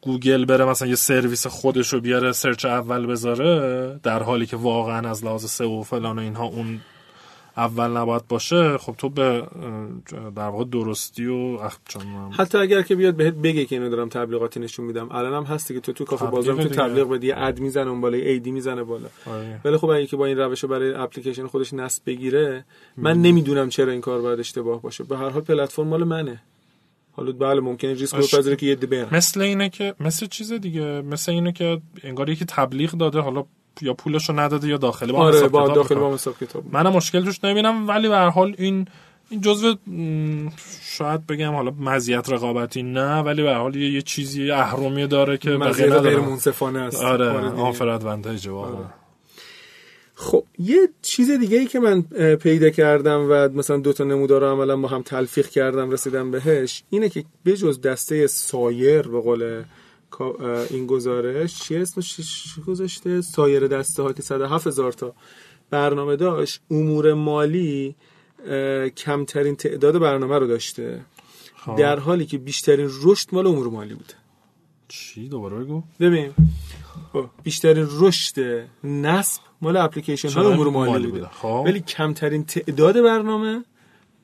گوگل 0.00 0.44
بره 0.44 0.64
مثلا 0.64 0.88
یه 0.88 0.94
سرویس 0.94 1.46
خودش 1.46 1.92
رو 1.92 2.00
بیاره 2.00 2.32
search 2.32 2.64
اول 2.64 3.06
بذاره 3.06 4.00
در 4.02 4.22
حالی 4.22 4.46
که 4.46 4.56
واقعا 4.56 5.10
از 5.10 5.24
لحاظ 5.24 5.44
SEO 5.44 5.80
و 5.80 5.82
فلان 5.82 6.18
و 6.18 6.22
اینها 6.22 6.44
اون 6.44 6.80
اول 7.58 7.96
نباید 7.96 8.26
باشه 8.28 8.78
خب 8.78 8.94
تو 8.98 9.08
به 9.08 9.46
در 10.36 10.48
واقع 10.48 10.64
درستی 10.64 11.26
و 11.26 11.58
حتی 12.30 12.58
اگر 12.58 12.82
که 12.82 12.94
بیاد 12.94 13.14
بهت 13.14 13.34
بگه 13.34 13.64
که 13.64 13.76
اینو 13.76 13.88
دارم 13.88 14.08
تبلیغاتی 14.08 14.60
نشون 14.60 14.86
میدم 14.86 15.08
الان 15.10 15.34
هم 15.34 15.42
هستی 15.42 15.74
که 15.74 15.80
تو 15.80 15.92
تو 15.92 16.04
کافه 16.04 16.26
بازار 16.26 16.62
تو 16.62 16.68
تبلیغ 16.68 17.08
بدی 17.08 17.32
ad 17.32 17.60
می‌زنه 17.60 17.90
اون 17.90 18.00
بالا 18.00 18.16
ad 18.16 18.39
ی 18.39 18.50
می‌زنه 18.50 18.82
بالا. 18.82 19.08
آره. 19.26 19.60
ولی 19.64 19.76
خب 19.76 19.90
اگه 19.90 20.06
که 20.06 20.16
با 20.16 20.26
این 20.26 20.38
روش 20.38 20.64
برای 20.64 20.94
اپلیکیشن 20.94 21.46
خودش 21.46 21.74
نصب 21.74 22.02
بگیره 22.06 22.64
من 22.96 23.22
نمی‌دونم 23.22 23.68
چرا 23.68 23.92
این 23.92 24.00
کار 24.00 24.20
باید 24.20 24.40
اشتباه 24.40 24.82
باشه. 24.82 25.04
به 25.04 25.16
هر 25.16 25.28
حال 25.28 25.42
پلتفرم 25.42 25.88
مال 25.88 26.04
منه. 26.04 26.42
حالا 27.12 27.32
بله 27.32 27.60
ممکنه 27.60 27.94
ریسک 27.94 28.16
بپذیره 28.16 28.56
که 28.56 28.66
یه 28.66 29.06
مثل 29.12 29.40
اینه 29.40 29.68
که 29.68 29.94
مثل 30.00 30.26
چیز 30.26 30.52
دیگه 30.52 31.02
مثل 31.02 31.32
اینه 31.32 31.52
که 31.52 31.80
انگار 32.02 32.30
یکی 32.30 32.44
تبلیغ 32.44 32.90
داده 32.90 33.20
حالا 33.20 33.44
یا 33.82 33.94
پولشو 33.94 34.40
نداده 34.40 34.68
یا 34.68 34.76
داخلی 34.76 35.12
با 35.12 35.18
آره 35.18 35.48
با 35.48 35.68
داخلی 35.68 35.98
با 35.98 36.14
حساب 36.14 36.38
کتاب. 36.40 36.64
منم 36.72 36.92
مشکل 36.92 37.24
توش 37.24 37.44
نمی‌بینم 37.44 37.88
ولی 37.88 38.08
به 38.08 38.16
هر 38.16 38.28
حال 38.28 38.54
این 38.58 38.88
این 39.30 39.40
جزء 39.40 39.74
شاید 40.82 41.26
بگم 41.26 41.52
حالا 41.52 41.72
مزیت 41.80 42.30
رقابتی 42.30 42.82
نه 42.82 43.18
ولی 43.18 43.42
به 43.42 43.54
حال 43.54 43.76
یه, 43.76 43.90
یه 43.90 44.02
چیزی 44.02 44.50
اهرمی 44.50 45.06
داره 45.06 45.38
که 45.38 45.50
مزیت 45.50 45.92
غیر 45.92 46.18
منصفانه 46.18 46.78
است. 46.78 47.02
آره 47.02 47.30
آفرت 47.50 48.04
ونتیج 48.04 48.48
واقعا 48.48 48.84
خب 50.14 50.44
یه 50.58 50.88
چیز 51.02 51.30
دیگه 51.30 51.58
ای 51.58 51.66
که 51.66 51.80
من 51.80 52.02
پیدا 52.36 52.70
کردم 52.70 53.26
و 53.30 53.48
مثلا 53.48 53.76
دو 53.76 53.92
تا 53.92 54.04
نمودار 54.04 54.40
رو 54.40 54.46
عملا 54.46 54.76
با 54.76 54.88
هم 54.88 55.02
تلفیق 55.02 55.48
کردم 55.48 55.90
رسیدم 55.90 56.30
بهش 56.30 56.82
اینه 56.90 57.08
که 57.08 57.24
بجز 57.46 57.80
دسته 57.80 58.26
سایر 58.26 59.02
به 59.02 59.20
قول 59.20 59.62
این 60.70 60.86
گزارش 60.86 61.62
چی 61.62 61.76
اسمش 61.76 62.20
گذاشته؟ 62.66 63.20
سایر 63.20 63.66
دسته 63.66 64.02
ها 64.02 64.12
که 64.12 64.22
107 64.22 64.66
هزار 64.66 64.92
تا. 64.92 65.14
برنامه 65.70 66.16
داشت. 66.16 66.60
امور 66.70 67.14
مالی 67.14 67.96
کمترین 68.96 69.56
تعداد 69.56 69.98
برنامه 69.98 70.38
رو 70.38 70.46
داشته. 70.46 71.04
خواه. 71.56 71.78
در 71.78 71.98
حالی 71.98 72.26
که 72.26 72.38
بیشترین 72.38 72.90
رشد 73.02 73.28
مال 73.32 73.46
امور 73.46 73.68
مالی 73.68 73.94
بوده. 73.94 74.14
چی؟ 74.88 75.28
دوباره 75.28 75.56
بگو. 75.56 75.82
ببین. 76.00 76.34
خب، 77.12 77.26
بیشترین 77.42 77.88
رشد 77.90 78.66
نصب 78.84 79.42
مال 79.60 79.76
اپلیکیشن 79.76 80.28
های 80.28 80.46
امور 80.46 80.70
مالی, 80.70 81.06
بوده؟ 81.06 81.26
خب. 81.26 81.62
ولی 81.66 81.80
کمترین 81.80 82.44
تعداد 82.44 83.02
برنامه 83.02 83.64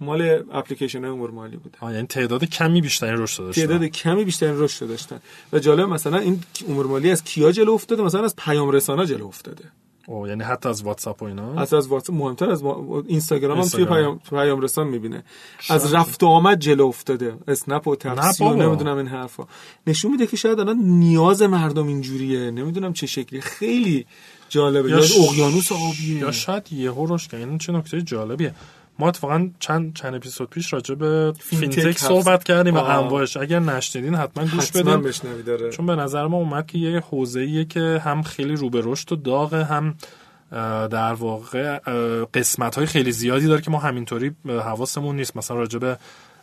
مال 0.00 0.42
اپلیکیشن 0.52 1.00
های 1.00 1.10
امور 1.10 1.30
مالی 1.30 1.56
بوده. 1.56 1.78
آه 1.80 1.94
یعنی 1.94 2.06
تعداد 2.06 2.44
کمی 2.44 2.80
بیشترین 2.80 3.18
رشد 3.18 3.42
داشتن. 3.42 3.62
تعداد 3.62 3.84
کمی 3.84 4.24
بیشترین 4.24 4.60
رشد 4.60 4.88
داشتن. 4.88 5.20
و 5.52 5.58
جالب 5.58 5.88
مثلا 5.88 6.18
این 6.18 6.42
امور 6.68 6.86
مالی 6.86 7.10
از 7.10 7.24
کیا 7.24 7.52
جلو 7.52 7.72
افتاده؟ 7.72 8.02
مثلا 8.02 8.24
از 8.24 8.36
پیام 8.36 8.70
رسانا 8.70 9.04
جلو 9.04 9.26
افتاده. 9.26 9.64
او 10.06 10.28
یعنی 10.28 10.42
حتی 10.42 10.68
از 10.68 10.82
واتساپ 10.82 11.22
و 11.22 11.24
اینا؟ 11.24 11.60
از 11.60 11.74
از 11.74 11.88
واتساپ 11.88 12.16
مهمتر 12.16 12.50
از 12.50 12.62
اینستاگرام 13.06 13.58
هم 13.58 13.68
توی 13.68 13.84
پیام 13.84 14.20
پیام 14.30 14.60
رسان 14.60 14.86
می‌بینه. 14.86 15.24
از 15.70 15.94
رفت 15.94 16.22
و 16.22 16.26
آمد 16.26 16.58
جلو 16.58 16.86
افتاده. 16.86 17.34
اسنپ 17.48 17.88
و 17.88 17.96
تفسیر 17.96 18.48
نمی‌دونم 18.48 18.96
این 18.96 19.06
حرفا. 19.06 19.46
نشون 19.86 20.10
میده 20.10 20.26
که 20.26 20.36
شاید 20.36 20.60
الان 20.60 20.76
نیاز 20.78 21.42
مردم 21.42 21.86
اینجوریه. 21.86 22.50
نمی‌دونم 22.50 22.92
چه 22.92 23.06
شکلی 23.06 23.40
خیلی 23.40 24.06
جالبه. 24.48 24.90
یا 24.90 24.98
اقیانوس 24.98 25.72
آبیه. 25.72 26.18
یا 26.18 26.32
شاید 26.32 26.72
یهو 26.72 27.06
روش 27.06 27.34
این 27.34 27.58
چه 27.58 27.72
نکته 27.72 28.02
جالبیه؟ 28.02 28.54
ما 28.98 29.08
اتفاقا 29.08 29.50
چند 29.58 29.94
چند 29.94 30.14
اپیزود 30.14 30.50
پیش 30.50 30.72
راجع 30.72 30.94
به 30.94 31.32
فینتک 31.40 31.98
صحبت 31.98 32.44
کردیم 32.44 32.74
و 32.74 32.78
انواعش. 32.78 33.36
اگر 33.36 33.58
نشنیدین 33.58 34.14
حتما 34.14 34.44
گوش 34.44 34.70
بدین. 34.72 35.12
چون 35.70 35.86
به 35.86 35.96
نظر 35.96 36.26
ما 36.26 36.36
اومد 36.36 36.66
که 36.66 36.78
یه 36.78 37.00
حوزه‌ایه 37.00 37.64
که 37.64 38.02
هم 38.04 38.22
خیلی 38.22 38.56
رو 38.56 38.70
به 38.70 38.80
رشد 38.84 39.12
و 39.12 39.16
داغه 39.16 39.64
هم 39.64 39.94
در 40.88 41.12
واقع 41.12 41.78
قسمت 42.34 42.74
های 42.74 42.86
خیلی 42.86 43.12
زیادی 43.12 43.46
داره 43.46 43.60
که 43.60 43.70
ما 43.70 43.78
همینطوری 43.78 44.32
حواسمون 44.46 45.16
نیست. 45.16 45.36
مثلا 45.36 45.56
راجع 45.56 45.78
به 45.78 45.98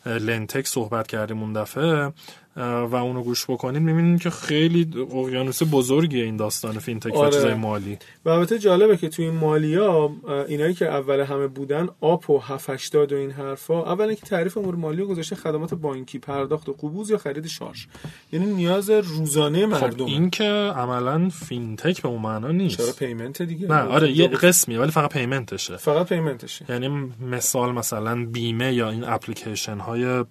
LendTech 0.05 0.67
صحبت 0.67 1.07
کردیم 1.07 1.41
اون 1.41 1.53
دفعه. 1.53 2.11
و 2.55 2.95
اونو 2.95 3.23
گوش 3.23 3.45
بکنید 3.49 3.81
می‌بینید 3.81 4.21
که 4.21 4.29
خیلی 4.29 4.93
اقیانوس 5.13 5.63
بزرگیه 5.71 6.23
این 6.23 6.35
داستان 6.35 6.79
fintech 6.79 7.15
آره. 7.15 7.27
و 7.27 7.31
چیزای 7.31 7.53
مالی. 7.53 7.97
و 8.25 8.29
البته 8.29 8.59
جالبه 8.59 8.97
که 8.97 9.09
توی 9.09 9.25
این 9.25 9.33
مالی 9.33 9.75
ها 9.75 10.15
اینایی 10.47 10.73
که 10.73 10.85
اول 10.85 11.19
همه 11.19 11.47
بودن 11.47 11.87
آپ 12.01 12.29
و 12.29 12.37
780 12.39 13.11
و 13.11 13.15
این 13.15 13.31
حرفا 13.31 13.83
اولا 13.83 14.13
که 14.13 14.25
تعریف 14.25 14.57
امور 14.57 14.75
مالی 14.75 15.03
گذاشته 15.03 15.35
خدمات 15.35 15.73
بانکی 15.73 16.19
پرداخت 16.19 16.69
و 16.69 16.73
قبوض 16.73 17.09
یا 17.09 17.17
خرید 17.17 17.47
شارژ. 17.47 17.85
یعنی 18.31 18.45
نیاز 18.45 18.89
روزانه 18.89 19.65
خب، 19.65 19.83
مردم. 19.83 20.05
خب 20.05 20.11
این 20.11 20.29
که 20.29 20.43
عملا 20.75 21.29
fintech 21.29 22.01
به 22.01 22.09
اون 22.09 22.21
معنا 22.21 22.51
نیست. 22.51 22.77
چرا 22.77 23.07
payment 23.07 23.41
دیگه؟ 23.41 23.67
نه 23.67 23.81
آره 23.81 24.11
یه 24.11 24.27
قسمی 24.27 24.77
ولی 24.77 24.91
فقط 24.91 25.13
payment 25.13 25.54
شه. 25.54 25.77
فقط 25.77 26.09
payment 26.09 26.45
شه. 26.45 26.65
یعنی 26.69 27.11
مثال 27.21 27.71
مثلا 27.71 28.25
بیمه 28.25 28.73
یا 28.73 28.89
این 28.89 29.03
اپلیکیشن 29.03 29.77
های 29.77 30.23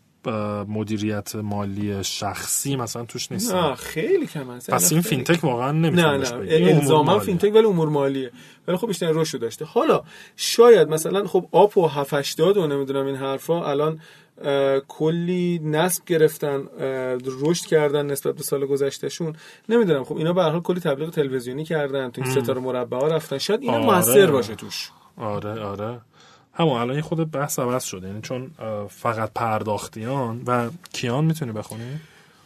مدیریت 0.69 1.37
مالی 1.37 2.05
شخصی 2.05 2.77
مثلا 2.77 3.05
توش 3.05 3.33
نیست. 3.33 3.55
نه 3.55 3.75
خیلی 3.75 4.27
کم 4.27 4.51
هست. 4.51 4.71
پس 4.71 4.93
این 4.93 5.01
fintech 5.01 5.45
واقعا 5.45 5.73
نمی‌تونه 5.73 6.17
نه 6.17 6.31
نه. 6.31 6.77
الزاما 6.77 7.19
fintech 7.19 7.55
ولی 7.55 7.67
امور 7.67 7.89
مالیه. 7.89 8.31
ولی 8.69 8.77
خب 8.77 8.87
بیشتر 8.87 9.11
رشد 9.13 9.41
داشته. 9.41 9.65
حالا 9.65 10.03
شاید 10.37 10.89
مثلا 10.89 11.27
خب 11.27 11.49
آپ 11.53 11.77
و 11.77 11.87
780 11.87 12.57
و 12.57 12.67
نمی‌دونم 12.67 13.07
این 13.07 13.17
حرفا 13.17 13.65
الان 13.65 14.01
کلی 14.89 15.61
نصب 15.65 16.05
گرفتن 16.05 16.65
رشد 17.43 17.67
کردن 17.67 18.07
نسبت 18.07 18.35
به 18.35 18.43
سال 18.43 18.67
گذشتهشون. 18.67 19.37
نمی‌دونم. 19.69 20.05
خب 20.05 20.17
اینا 20.17 20.33
به 20.33 20.43
هر 20.43 20.51
حال 20.51 20.61
کلی 20.61 20.81
تبلیغ 20.81 21.11
تلویزیونی 21.11 21.65
کردن 21.65 22.11
تو 22.11 22.23
این 22.23 22.31
ستاره 22.31 22.61
مربع 22.61 22.99
ها 22.99 23.09
رفتن. 23.09 23.39
شاید 23.39 23.63
اینا 23.63 23.77
آره. 23.77 23.85
موثر 23.87 24.31
باشه 24.31 24.55
توش. 24.55 24.91
آره 25.17 25.61
آره. 25.61 26.01
همون 26.53 26.81
الان 26.81 27.01
خود 27.01 27.31
بحث 27.31 27.59
عوض 27.59 27.85
شده. 27.85 28.07
یعنی 28.07 28.21
چون 28.21 28.51
فقط 28.89 29.31
پرداختیان 29.35 30.43
و 30.47 30.71
کیان 30.93 31.25
می‌تونی 31.25 31.53
بخونی؟ 31.53 31.83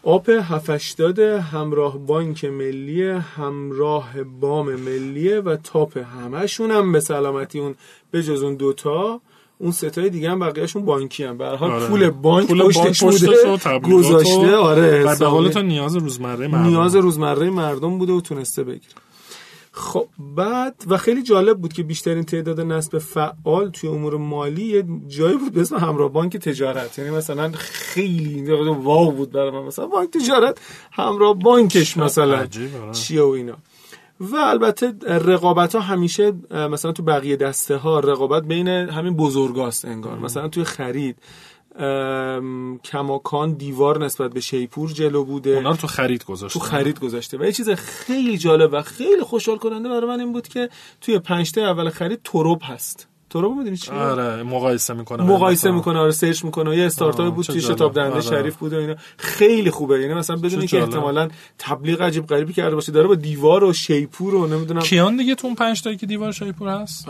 آپ 0.03 0.29
780 0.29 1.19
همراه 1.19 1.99
بانک 1.99 2.45
ملی 2.45 3.03
همراه 3.11 4.23
بام 4.41 4.75
ملیه 4.75 5.41
و 5.41 5.57
تاپ 5.57 5.99
همشون 5.99 6.71
هم 6.71 6.93
به 6.93 7.01
سلامتی 7.01 7.59
اون 7.59 7.75
به 8.11 8.23
جز 8.23 8.43
اون 8.43 8.55
دوتا 8.55 9.21
اون 9.59 9.73
ستای 9.73 10.11
دیگه 10.11 10.31
هم 10.31 10.39
بقیهشون 10.39 10.85
بانکی 10.85 11.25
هم. 11.25 11.39
به 11.39 11.47
حال 11.47 11.71
آره. 11.71 11.87
پول 11.87 12.11
بانک 12.11 12.49
پول 12.49 12.63
پشتش 12.63 13.03
بوده 13.03 13.59
گذاشته. 13.79 14.57
آره 14.57 15.05
و 15.05 15.49
به 15.49 15.63
نیاز 15.63 15.97
روزمره 15.97 16.49
مردم. 16.49 16.69
نیاز 16.69 16.97
روزمره 16.97 17.51
مردم 17.51 17.99
بوده 17.99 18.13
و 18.13 18.21
تونسته 18.21 18.65
بگیره. 18.65 18.95
خب 19.77 20.09
بعد 20.37 20.83
و 20.87 20.97
خیلی 20.97 21.23
جالب 21.23 21.59
بود 21.59 21.73
که 21.73 21.83
بیشترین 21.83 22.25
تعداد 22.25 22.61
نصب 22.61 22.99
فعال 22.99 23.71
توی 23.71 23.91
امور 23.91 24.17
مالی 24.17 24.65
یه 24.65 24.85
جایی 25.09 25.37
بود 25.37 25.53
به 25.53 25.61
اسم 25.61 25.77
همراه 25.77 26.13
بانک 26.13 26.37
تجارت. 26.37 26.99
یعنی 26.99 27.11
مثلا 27.11 27.53
خیلی 27.55 28.51
واو 28.63 29.13
بود 29.13 29.33
برای 29.33 29.51
من. 29.51 29.63
مثلا 29.63 29.87
بانک 29.87 30.11
تجارت 30.11 30.61
همراه 30.93 31.35
بانکش 31.35 31.97
مثلا. 31.97 32.37
آره. 32.37 32.49
چیه 32.93 33.23
و 33.23 33.29
اینا. 33.29 33.57
و 34.21 34.37
البته 34.37 34.95
رقابت 35.09 35.75
ها 35.75 35.81
همیشه 35.81 36.33
مثلا 36.51 36.93
تو 36.93 37.03
بقیه 37.03 37.37
دسته 37.37 37.77
ها 37.77 38.01
رقابت 38.01 38.43
بین 38.43 38.69
همین 38.69 39.17
بزرگاست 39.17 39.85
انگار. 39.85 40.19
مثلا 40.19 40.49
توی 40.49 40.65
خرید 40.65 41.17
کماکان 42.85 43.53
دیوار 43.53 44.05
نسبت 44.05 44.33
به 44.33 44.41
شیپور 44.41 44.93
جلو 44.93 45.25
بوده. 45.25 45.51
اونا 45.51 45.71
رو 45.71 45.77
تو 45.77 45.87
خرید 45.87 46.25
گذاشته. 46.25 46.59
تو 46.59 46.67
خرید 46.67 47.01
گذاشته. 47.01 47.39
و 47.39 47.45
یه 47.45 47.53
چیز 47.53 47.71
خیلی 47.71 48.39
جالب 48.39 48.71
و 48.73 48.83
خیلی 48.83 49.23
خوشحال 49.23 49.59
کننده 49.59 49.89
برای 49.89 50.07
من 50.07 50.21
این 50.21 50.33
بود 50.33 50.49
که 50.49 50.69
توی 51.01 51.19
پنج 51.19 51.59
اول 51.59 51.91
خرید 51.91 52.21
ترب 52.25 52.61
هست. 52.65 53.09
ترب 53.31 53.57
می‌دونی 53.57 53.77
چیه؟ 53.77 53.95
آره 53.95 54.43
مقایسه 54.43 54.95
می‌کنه 54.95 55.23
مقایسه 55.23 55.71
می‌کنه 55.71 55.99
آره 55.99 56.11
search 56.11 56.45
می‌کنه. 56.45 56.77
یه 56.77 56.87
استارتاپ 56.87 57.35
بود 57.35 57.47
توی 57.47 57.61
شتاب 57.61 57.95
دهنده 57.95 58.13
آره. 58.13 58.21
شریف 58.23 58.57
بود 58.57 58.73
و 58.73 58.77
اینا. 58.77 58.95
خیلی 59.17 59.71
خوبه. 59.71 60.01
یعنی 60.01 60.15
مثلا 60.15 60.37
بدونی 60.37 60.67
که 60.67 60.83
احتمالاً 60.83 61.29
تبلیغ 61.59 62.03
عجیب 62.03 62.27
غریبی 62.27 62.53
کرده 62.53 62.75
باشه 62.75 62.93
داره 62.93 63.09
با 63.09 63.15
دیوار 63.15 63.65
و 63.65 63.73
شیپور 63.73 64.35
و 64.35 64.47
نمی‌دونم. 64.47 64.81
کیان 64.81 65.17
دیگه 65.17 65.35
تو 65.35 65.47
اون 65.47 65.57
5 65.57 65.83
تایی 65.83 65.97
که 65.97 66.07
دیوار 66.07 66.33
شیپور 66.33 66.69
هست؟ 66.69 67.09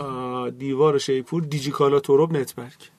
دیوار 0.57 0.95
و 0.95 0.99
شیپور 0.99 1.43
دیجیکالا 1.43 1.99
ترب 1.99 2.37
نت‌برگ. 2.37 2.91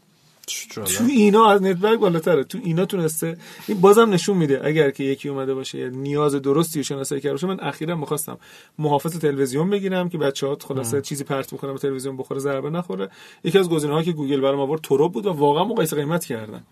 تو 0.47 1.05
اینا 1.09 1.51
از 1.51 1.63
نت‌برگ 1.63 1.99
بالاتره. 1.99 2.45
تو 2.45 2.59
اینا 2.63 2.85
تونسته 2.85 3.39
این 3.67 3.81
بازم 3.81 4.11
نشون 4.11 4.37
میده. 4.37 4.61
اگر 4.65 4.91
که 4.91 5.05
یکی 5.05 5.29
اومده 5.29 5.55
باشه 5.55 5.91
نیاز 5.91 6.35
درستی 6.35 6.85
شناسایی 6.85 7.21
کرده 7.21 7.35
باشه 7.35 7.47
من 7.47 7.61
اخیرا 7.61 7.97
می‌خواستم 7.97 8.39
محافظ 8.79 9.19
تلویزیون 9.19 9.71
بگیرم 9.71 10.09
که 10.09 10.19
بچه‌ها 10.19 10.59
خلاصه 10.69 11.01
چیزی 11.01 11.25
پرت 11.25 11.55
به 11.55 11.79
تلویزیون 11.79 12.17
بخوره 12.17 12.41
ضربه 12.41 12.71
نخوره. 12.71 13.09
یکی 13.45 13.59
از 13.59 13.69
گزینه‌ها 13.69 14.03
که 14.03 14.13
گوگل 14.13 14.41
برام 14.41 14.61
آورد 14.61 14.81
تورو 14.81 15.09
بود 15.09 15.27
و 15.27 15.33
واقعا 15.33 15.65
مقایسه 15.65 15.97
قیمت 15.97 16.25
کردم 16.25 16.63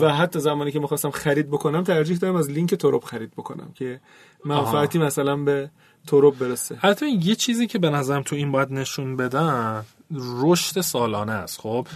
و 0.00 0.14
حتی 0.14 0.40
زمانی 0.40 0.72
که 0.72 0.80
می‌خواستم 0.80 1.10
خرید 1.10 1.50
بکنم 1.50 1.84
ترجیح 1.84 2.16
دادم 2.16 2.36
از 2.36 2.50
لینک 2.50 2.74
توروب 2.74 3.04
خرید 3.04 3.32
بکنم 3.32 3.72
که 3.74 4.00
منفعتی 4.44 4.98
مثلا 4.98 5.36
به 5.36 5.70
توروب 6.06 6.38
برسه. 6.38 6.74
حتی 6.74 7.10
یه 7.10 7.34
چیزی 7.34 7.66
که 7.66 7.78
به 7.78 7.90
نظرم 7.90 8.22
تو 8.22 8.36
این 8.36 8.52
باید 8.52 8.72
نشون 8.72 9.16
بدن 9.16 9.84
رشد 10.42 10.80
سالانه 10.80 11.32
است. 11.32 11.60
خب 11.60 11.86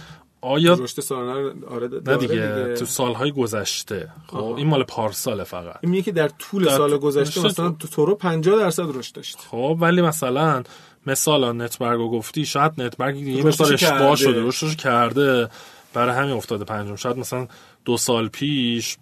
آیا 0.41 0.73
رشد 0.73 1.01
سالانه 1.01 1.53
آره 1.67 1.87
نه 1.87 2.17
دیگه, 2.17 2.27
دیگه, 2.27 2.73
تو 2.73 2.85
سالهای 2.85 3.31
گذشته. 3.31 4.09
خب 4.27 4.53
این 4.57 4.67
مال 4.67 4.83
پارسال 4.83 5.43
فقط. 5.43 5.75
این 5.81 5.91
میگه 5.91 6.03
که 6.03 6.11
در 6.11 6.27
طول 6.27 6.65
در 6.65 6.77
سال 6.77 6.97
گذشته 6.97 7.45
مثلا 7.45 7.69
تو 7.69 7.87
تورو 7.87 8.15
50 8.15 8.59
درصد 8.59 8.97
رشد 8.97 9.15
داشت. 9.15 9.37
خب 9.51 9.77
ولی 9.79 10.01
مثلا 10.01 10.63
مثلا 11.07 11.51
نتبرگو 11.51 12.11
گفتی 12.11 12.45
شاید 12.45 12.71
نتبرگ 12.77 13.17
یه 13.17 13.43
مقدار 13.43 13.73
اشتباه 13.73 14.15
شده 14.15 14.43
رشدش 14.43 14.75
کرده. 14.75 15.49
برای 15.93 16.15
همین 16.15 16.31
افتاده 16.31 16.65
پنجم. 16.65 16.95
شاید 16.95 17.17
مثلا 17.17 17.47
دو 17.85 17.97
سال 17.97 18.27
پیش 18.27 18.97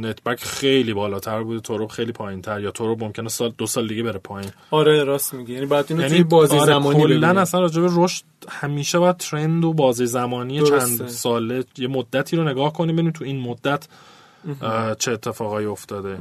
نتبک 0.00 0.44
خیلی 0.44 0.94
بالاتر 0.94 1.42
بوده 1.42 1.60
توروب 1.60 1.90
خیلی 1.90 2.12
پایین 2.12 2.42
تر 2.42 2.60
یا 2.60 2.70
توروب 2.70 3.04
ممکنه 3.04 3.28
سال 3.28 3.54
دو 3.58 3.66
سال 3.66 3.88
دیگه 3.88 4.02
بره 4.02 4.18
پایین. 4.18 4.50
آره 4.70 5.04
راست 5.04 5.34
میگی. 5.34 5.52
یعنی 5.52 5.66
بعد 5.66 5.86
اینو 5.88 6.02
یعنی 6.02 6.22
بازی 6.22 6.56
آره 6.56 6.66
زمانی 6.66 7.02
کلا 7.02 7.40
اصلا 7.40 7.60
راجع 7.60 7.80
به 7.80 7.88
رشد 7.92 8.24
همیشه 8.48 8.98
باید 8.98 9.16
ترند 9.16 9.64
و 9.64 9.72
بازی 9.72 10.06
زمانی 10.06 10.58
درسته. 10.58 10.98
چند 10.98 11.08
ساله 11.08 11.64
یه 11.78 11.88
مدتی 11.88 12.36
رو 12.36 12.44
نگاه 12.44 12.72
کنیم 12.72 12.96
ببینیم 12.96 13.12
تو 13.12 13.24
این 13.24 13.40
مدت 13.40 13.88
چه 14.98 15.12
اتفاقایی 15.12 15.66
افتاده. 15.66 16.18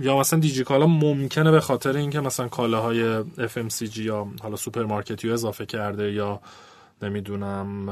یا 0.00 0.18
مثلا 0.18 0.38
دیجیکالا 0.40 0.86
ممکنه 0.86 1.50
به 1.50 1.60
خاطر 1.60 1.96
اینکه 1.96 2.20
مثلا 2.20 2.48
کالاهای 2.48 3.22
FMCG 3.22 3.96
یا 3.96 4.26
حالا 4.42 4.56
سوپرمارکتی 4.56 5.30
اضافه 5.30 5.66
کرده 5.66 6.12
یا 6.12 6.40
نمی‌دونم 7.02 7.88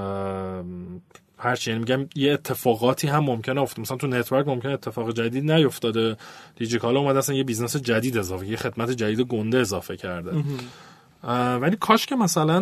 هرچی. 1.38 1.70
یعنی 1.70 1.80
میگم 1.80 2.08
یه 2.14 2.32
اتفاقاتی 2.32 3.08
هم 3.08 3.24
ممکنه 3.24 3.60
افتاد 3.60 3.80
مثلا 3.80 3.96
تو 3.96 4.06
نت‌برگ 4.06 4.48
ممکنه 4.48 4.72
اتفاق 4.72 5.12
جدید 5.12 5.50
نیفتاده. 5.52 6.16
دیجیکالا 6.56 7.00
اومده 7.00 7.18
اصلا 7.18 7.36
یه 7.36 7.44
business 7.44 7.76
جدید 7.76 8.18
اضافه 8.18 8.46
یه 8.46 8.56
خدمت 8.56 8.90
جدید 8.90 9.20
گنده 9.20 9.58
اضافه 9.58 9.96
کرده. 9.96 10.32
ولی 11.60 11.76
کاش 11.76 12.06
که 12.06 12.16
مثلا 12.16 12.60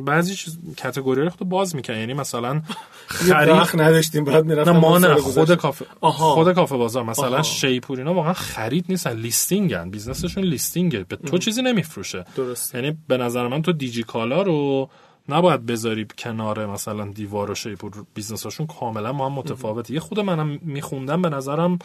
بعضی 0.00 0.34
چیز 0.34 0.58
category 0.82 1.22
رو 1.22 1.30
باز 1.46 1.76
می‌کنه 1.76 1.98
یعنی 1.98 2.14
مثلا 2.14 2.62
خرید 3.06 3.80
نداشتیم 3.80 4.24
بعد 4.24 4.44
می‌رفتم 4.44 4.72
نه 4.72 4.78
ما 4.78 4.98
نه 4.98 5.14
خود 5.14 5.54
کافه 5.54 5.86
آها. 6.00 6.34
خود 6.34 6.52
کافه 6.52 6.76
بازار. 6.76 7.04
مثلا. 7.04 7.42
شیپور 7.42 7.98
اینا 7.98 8.14
واقعا 8.14 8.32
خرید 8.32 8.84
نیستن 8.88 9.12
listing 9.12 9.73
ن. 9.73 9.90
business 9.90 10.26
شون 10.26 10.44
listing 10.44 10.91
ه. 10.91 11.04
به 11.08 11.16
تو 11.16 11.38
چیزی 11.38 11.62
نمیفروشه. 11.62 12.24
درست 12.36 12.74
یعنی 12.74 12.98
به 13.08 13.16
نظر 13.16 13.48
من 13.48 13.62
تو 13.62 13.72
دیجی 13.72 14.02
کالا 14.02 14.42
رو 14.42 14.90
نباید 15.28 15.66
بذاری 15.66 16.06
کنار 16.18 16.66
مثلا 16.66 17.04
دیوار 17.06 17.50
و 17.50 17.54
شیپور 17.54 17.92
بیزنسشون 18.14 18.66
کاملا 18.66 19.12
ما 19.12 19.26
هم 19.26 19.32
متفاوته. 19.32 19.94
یه 19.94 20.00
خود 20.00 20.20
منم 20.20 20.58
میخوندم 20.62 21.22
به 21.22 21.28
نظرم 21.28 21.78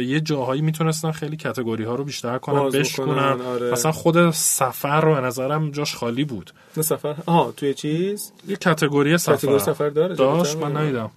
یه 0.00 0.20
جاهایی 0.20 0.62
می‌تونستن 0.62 1.10
خیلی 1.10 1.36
کتگوری 1.36 1.84
ها 1.84 1.94
رو 1.94 2.04
بیشتر 2.04 2.38
کنن 2.38 2.70
بشکنن. 2.70 3.40
آره. 3.40 3.72
مثلا 3.72 3.92
خود 3.92 4.30
سفر 4.30 5.00
رو 5.00 5.14
به 5.14 5.20
نظرم 5.20 5.70
جاش 5.70 5.94
خالی 5.94 6.24
بود. 6.24 6.52
نه 6.76 6.82
سفر. 6.82 7.16
آها 7.26 7.52
توی 7.52 7.74
چیز؟ 7.74 8.32
یه 8.48 8.56
کتگوری 8.56 9.18
سفر. 9.18 9.36
کتگوری 9.36 9.58
سفر 9.58 9.88
داره. 9.88 10.14
داشت 10.14 10.56
من 10.56 10.76
ندیدم. 10.76 11.10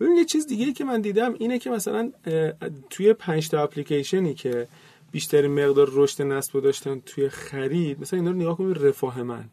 ببین 0.00 0.16
یه 0.16 0.24
چیز 0.24 0.46
دیگه 0.46 0.72
که 0.72 0.84
من 0.84 1.00
دیدم 1.00 1.34
اینه 1.38 1.58
که 1.58 1.70
مثلا 1.70 2.10
توی 2.90 3.12
پنج 3.12 3.48
تا 3.48 3.62
اپلیکیشنی 3.62 4.34
که 4.34 4.68
بیشتر 5.12 5.46
مقدار 5.48 5.88
رشد 5.92 6.22
نصب 6.22 6.60
داشتن 6.60 7.00
توی 7.06 7.28
خرید 7.28 8.00
مثلا 8.00 8.18
اینا 8.18 8.30
رو 8.30 8.36
نگاه 8.36 8.56
کنید 8.56 8.86
رفاه 8.86 9.22
من. 9.22 9.44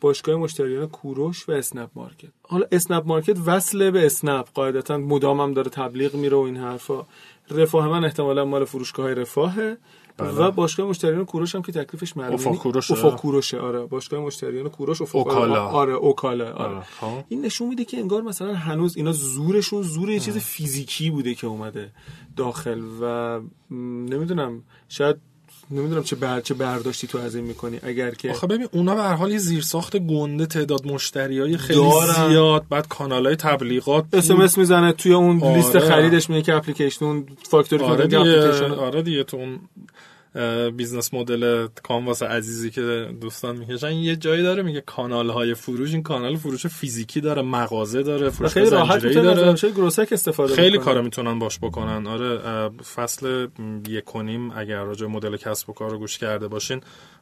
باشگاه 0.00 0.36
مشتریان 0.36 0.86
کوروش 0.86 1.48
و 1.48 1.52
اسنپ 1.52 1.90
مارکت. 1.94 2.28
حالا 2.42 2.66
اسنپ 2.72 3.06
مارکت 3.06 3.38
وصله 3.46 3.90
به 3.90 4.06
اسنپ. 4.06 4.46
قاعدتا 4.54 4.98
مدامم 4.98 5.52
داره 5.52 5.70
تبلیغ 5.70 6.14
میره 6.14 6.36
و 6.36 6.40
این 6.40 6.56
حرفا. 6.56 7.06
رفاه 7.50 7.88
من 7.88 8.04
احتمالا 8.04 8.44
مال 8.44 8.64
فروشگاه 8.64 9.06
های 9.06 9.14
رفاهه. 9.14 9.76
بله. 10.16 10.30
و 10.30 10.50
باشگاه 10.50 10.86
مشتریان 10.88 11.24
کوروش 11.24 11.54
هم 11.54 11.62
که 11.62 11.72
تکلیفش 11.72 12.16
معلومه 12.16 12.34
افق 12.34 12.52
کوروش. 12.52 12.90
افق 12.90 13.10
کوروشه 13.10 13.58
آره. 13.58 13.86
باشگاه 13.86 14.20
مشتریان 14.20 14.68
کوروش 14.68 15.02
افق 15.02 15.18
اوکالا. 15.18 15.66
آره 15.66 15.92
اوکالا 15.92 16.52
آره, 16.52 16.74
آره. 16.74 16.80
خب. 16.80 17.24
این 17.28 17.44
نشون 17.44 17.68
میده 17.68 17.84
که 17.84 17.98
انگار 17.98 18.22
مثلا 18.22 18.54
هنوز 18.54 18.96
اینا 18.96 19.12
زورشون 19.12 19.82
زور 19.82 20.10
یه 20.10 20.20
چیز 20.20 20.38
فیزیکی 20.38 21.10
بوده 21.10 21.34
که 21.34 21.46
اومده 21.46 21.92
داخل 22.36 22.82
و 23.00 23.40
نمی‌دونم 24.10 24.62
شاید 24.88 25.16
نمی‌دونم 25.70 26.02
چه 26.02 26.16
بر 26.16 26.40
چه 26.40 26.54
برداشتی 26.54 27.06
تو 27.06 27.18
از 27.18 27.34
این 27.34 27.44
می‌کنی 27.44 27.80
اگر 27.82 28.10
که 28.10 28.30
آخه 28.30 28.46
ببین 28.46 28.68
اونا 28.72 28.94
به 28.94 29.02
هر 29.02 29.14
حال 29.14 29.32
یه 29.32 29.60
ساخت 29.60 29.96
گنده 29.96 30.46
تعداد 30.46 30.86
مشتری 30.86 31.40
های 31.40 31.56
خیلی 31.56 31.80
دارن. 31.80 32.28
زیاد 32.28 32.64
بعد 32.70 32.88
کانال 32.88 33.26
های 33.26 33.36
تبلیغات 33.36 34.04
اس 34.12 34.30
ام 34.30 34.40
اس 34.40 34.58
می‌زنه 34.58 34.92
توی 34.92 35.12
اون 35.12 35.42
آره. 35.42 35.54
لیست 35.54 35.78
خریدش 35.78 36.30
میگه 36.30 36.42
که 36.42 36.54
اپلیکیشن 36.54 37.04
اون 37.04 37.26
فاکتوری 37.48 37.84
آره 37.84 38.06
دیگه 38.06 38.20
اپلیکیشن 38.20 38.70
آره 38.70 39.02
دیگه 39.02 39.24
تو 39.24 39.36
اون 39.36 39.58
بیزنس 40.76 41.14
مدل 41.14 41.66
کانواس 41.82 42.22
عزیزی 42.22 42.70
که 42.70 43.08
دوستان 43.20 43.56
می‌کشن. 43.56 43.92
یه 43.92 44.16
جایی 44.16 44.42
داره 44.42 44.62
میگه 44.62 44.80
کانال 44.80 45.30
های 45.30 45.54
فروش 45.54 45.92
این 45.92 46.02
کانال 46.02 46.36
فروش 46.36 46.66
فیزیکی 46.66 47.20
داره 47.20 47.42
مغازه 47.42 48.02
داره 48.02 48.30
فروش 48.30 48.50
خیلی 48.50 48.70
راحت 48.70 49.02
داره. 49.02 49.54
گروسک 49.70 50.08
استفاده 50.12 50.54
خیلی 50.54 50.78
کارا 50.78 51.02
می‌تونن 51.02 51.38
باش 51.38 51.58
بکنن. 51.58 52.06
آره 52.06 52.68
فصل 52.94 53.48
یک 53.88 54.04
کنیم 54.04 54.50
اگر 54.50 54.82
راجع 54.82 55.06
مدل 55.06 55.36
کسب 55.36 55.70
و 55.70 55.72
کار 55.72 55.90
رو 55.90 55.98
گوش 55.98 56.18
کرده 56.18 56.48
باشین 56.48 56.80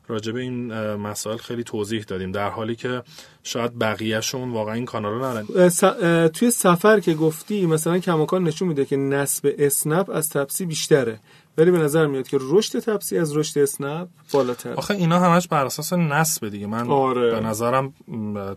راجع 0.09 0.33
به 0.33 0.41
این 0.41 0.73
مسائل 0.95 1.37
خیلی 1.37 1.65
توضیح 1.65 2.03
دادیم. 2.03 2.33
در 2.33 2.49
حالی 2.49 2.77
که 2.77 3.03
شاید 3.43 3.79
بقیهشون 3.79 4.51
واقعا 4.51 4.75
این 4.75 4.85
کانال 4.85 5.13
رو 5.13 5.21
نرن. 5.23 6.29
توی 6.29 6.51
سفر 6.51 7.01
که 7.01 7.15
گفتی 7.15 7.67
مثلا 7.67 7.99
کماکان 7.99 8.45
نشون 8.45 8.69
میده 8.69 8.85
که 8.85 8.97
نسب 8.97 9.55
اسنپ 9.59 10.11
از 10.11 10.29
تپسی 10.29 10.67
بیشتره. 10.67 11.21
ولی 11.59 11.71
به 11.71 11.79
نظر 11.79 12.07
میاد 12.07 12.29
که 12.29 12.39
رشد 12.41 12.79
تپسی 12.79 13.19
از 13.19 13.37
رشد 13.37 13.59
اسنپ 13.59 14.09
بالاتر. 14.33 14.73
آخه 14.73 14.95
اینا 14.95 15.19
همش 15.19 15.49
بر 15.49 15.67
اساس 15.67 15.93
نسب 15.93 16.49
دیگه. 16.49 16.67
من 16.67 16.91
آره. 16.91 17.31
به 17.31 17.41
نظرم 17.41 17.95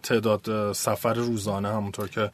تعداد 0.03 0.73
سفر 0.73 1.13
روزانه 1.13 1.67
همونطور 1.67 2.07
که 2.07 2.31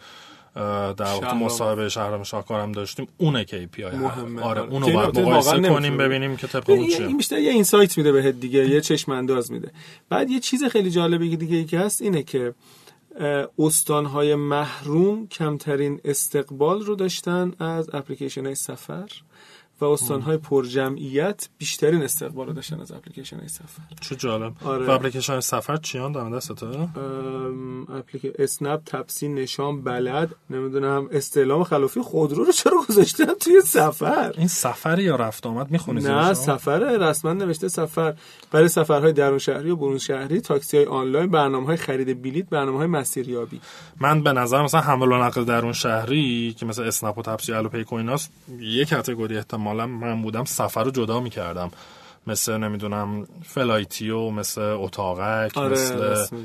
در 0.56 0.94
وقت 1.00 1.34
مصاحبه 1.34 1.90
شهرام 1.90 2.24
شاکارم 2.24 2.72
داشتیم 2.72 3.08
اونه 3.18 3.46
KPI 3.46 3.96
آره, 3.96 4.42
آره. 4.42 4.62
اونو 4.62 4.94
باید 4.94 5.20
مقایسه 5.20 5.70
کنیم 5.70 5.98
ببینیم 5.98 6.36
که 6.36 6.48
طبق 6.48 6.70
اون 6.70 6.88
چیه. 6.88 7.08
این 7.08 7.18
بیشتر 7.18 7.40
یه 7.40 7.52
insight 7.52 7.98
میده 7.98 8.12
بهت 8.12 8.40
دیگه 8.40 8.70
یه 8.70 8.82
چشم 8.82 9.12
انداز 9.12 9.52
میده. 9.52 9.72
بعد 10.10 10.30
یه 10.30 10.40
چیز 10.40 10.64
خیلی 10.64 10.92
جالبی 10.92 11.38
دیگه 11.38 11.58
ای 11.58 11.66
که 11.66 11.80
هست 11.80 12.02
اینه 12.02 12.24
که 12.24 12.54
استانهای 13.60 14.36
محروم 14.36 15.28
کمترین 15.28 16.02
استقبال 16.06 16.82
رو 16.82 16.96
داشتن 16.96 17.54
از 17.60 17.90
اپلیکیشن 17.94 18.46
های 18.46 18.56
سفر. 18.56 19.10
و 19.82 19.86
استانهای 19.86 20.38
پرجمعیت 20.38 21.50
بیشترین 21.58 22.02
استقبال 22.02 22.48
رو 22.48 22.54
داشتن 22.54 22.82
از 22.82 22.92
اپلیکیشن 22.92 23.40
های 23.40 23.48
سفر. 23.48 23.82
چه 24.02 24.16
جالب. 24.16 24.54
آره. 24.66 24.86
و 24.86 24.90
اپلیکیشن 24.90 25.40
سفر 25.40 25.78
چیان 25.78 26.12
دارن؟ 26.12 26.32
دسته 26.38 26.54
اپلیکیشن 27.98 28.34
اسنپ 28.40 28.82
تپسی 28.86 29.28
نشان 29.28 29.82
بلد 29.82 30.36
نمی‌دونم 30.50 31.08
استعلام 31.12 31.64
خلافی 31.64 32.02
خودرو 32.02 32.44
رو 32.44 32.52
چرا 32.52 32.78
گذاشتن 32.90 33.34
توی 33.34 33.62
سفر؟ 33.62 34.34
این 34.38 34.48
سفر 34.48 35.00
یا 35.00 35.16
رفت 35.16 35.46
آمد؟ 35.46 35.72
می‌خونی 35.72 36.04
نه 36.04 36.34
سفر 36.34 36.80
رسما 36.80 37.34
نوشته 37.34 37.68
سفر. 37.68 38.14
برای 38.52 38.68
سفرهای 38.68 39.14
درون 39.14 39.38
شهری 39.38 39.70
و 39.70 39.76
برون 39.76 39.98
شهری 39.98 40.42
تاکسی 40.42 40.78
های 40.78 40.86
آنلاین 40.86 41.32
برنامه 41.32 41.66
های 41.66 41.78
خرید 41.78 42.22
بلیط 42.22 42.50
برنامه 42.50 42.78
های 42.78 42.88
مسیریابی. 42.88 43.62
من 44.00 44.24
به 44.24 44.34
نظر 44.34 44.64
مثلا 44.64 44.82
حمل 44.82 45.12
و 45.12 45.18
نقل 45.18 45.44
درون 45.44 45.74
شهری 45.74 46.56
که 46.60 46.66
مثلا 46.66 46.86
اسنپ 46.86 47.18
و 47.18 47.22
تپسی 47.22 47.54
الوپیک 47.54 47.70
و 47.70 47.96
ایناست 47.96 48.32
یه 48.60 48.86
category 48.86 49.38
احتمال 49.38 49.71
احتمالا 49.72 49.88
من 49.88 50.22
بودم 50.22 50.46
سفر 50.46 50.84
رو 50.84 50.92
جدا 50.92 51.20
می‌کردم. 51.20 51.72
مثل 52.28 52.58
نمی‌دونم 52.58 53.28
Flightio 53.44 54.30
مثل 54.30 54.62
اتاقک 54.62 55.58
آره 55.58 55.72
مثل 55.72 56.36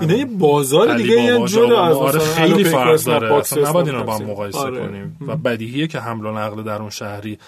اینا 0.00 0.14
یه 0.14 0.24
بازار 0.24 0.96
دیگه 0.96 1.22
یه 1.22 1.42
از 1.42 1.56
آره 1.96 2.18
خیلی 2.18 2.64
فرق 2.64 3.04
داره. 3.04 3.34
اصلا 3.34 3.68
نباید 3.68 3.88
اینا 3.88 4.02
با 4.02 4.16
هم 4.16 4.24
مقایسه 4.24 4.58
آره. 4.58 4.86
کنیم. 4.86 5.16
و 5.26 5.36
بدیهیه 5.36 5.86
که 5.86 6.00
حمل 6.00 6.26
و 6.26 6.32
نقل 6.32 6.62
در 6.62 6.80
اون 6.80 6.90
شهری 6.90 7.38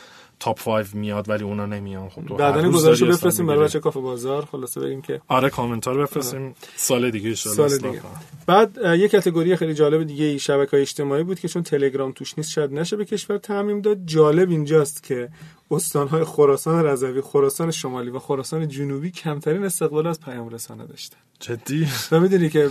تاپ 0.42 0.58
5 0.64 0.94
میاد 0.94 1.28
ولی 1.28 1.44
اونا 1.44 1.66
نمیان. 1.66 2.08
خب 2.08 2.26
تو 2.26 2.34
بعدن 2.34 2.70
گزارشو 2.70 3.06
بفرستیم 3.06 3.46
برای 3.46 3.64
بچه 3.64 3.80
کافه 3.80 4.00
بازار. 4.00 4.44
خلاصه 4.44 4.80
بگیم 4.80 5.02
که 5.02 5.20
آره 5.28 5.50
کامنتار 5.50 5.98
بفرستیم. 5.98 6.54
سال 6.76 7.10
دیگه 7.10 7.34
سال 7.34 7.76
دیگه. 7.76 8.00
بعد 8.46 8.78
یه 8.98 9.08
کاتگوری 9.08 9.56
خیلی 9.56 9.74
جالب 9.74 10.02
دیگه 10.02 10.38
شبکه‌های 10.38 10.82
اجتماعی 10.82 11.22
بود 11.22 11.40
که 11.40 11.48
چون 11.48 11.62
تلگرام 11.62 12.12
توش 12.12 12.38
نیست 12.38 12.50
شاید 12.50 12.72
نشه 12.72 12.96
به 12.96 13.04
کشور 13.04 13.38
تعمیم 13.38 13.80
داد. 13.80 13.98
جالب 14.04 14.50
اینجاست 14.50 15.02
که 15.02 15.28
استانهای 15.70 16.24
خراسان 16.24 16.84
رضوی، 16.84 17.20
خراسان 17.20 17.70
شمالی 17.70 18.10
و 18.10 18.18
خراسان 18.18 18.68
جنوبی 18.68 19.10
کمترین 19.10 19.64
استقبال 19.64 20.06
از 20.06 20.20
پیام 20.20 20.48
رسانه 20.48 20.86
داشتن. 20.86 21.18
جدی؟ 21.40 21.88
و 22.12 22.20
می‌دونی 22.20 22.50
که 22.50 22.70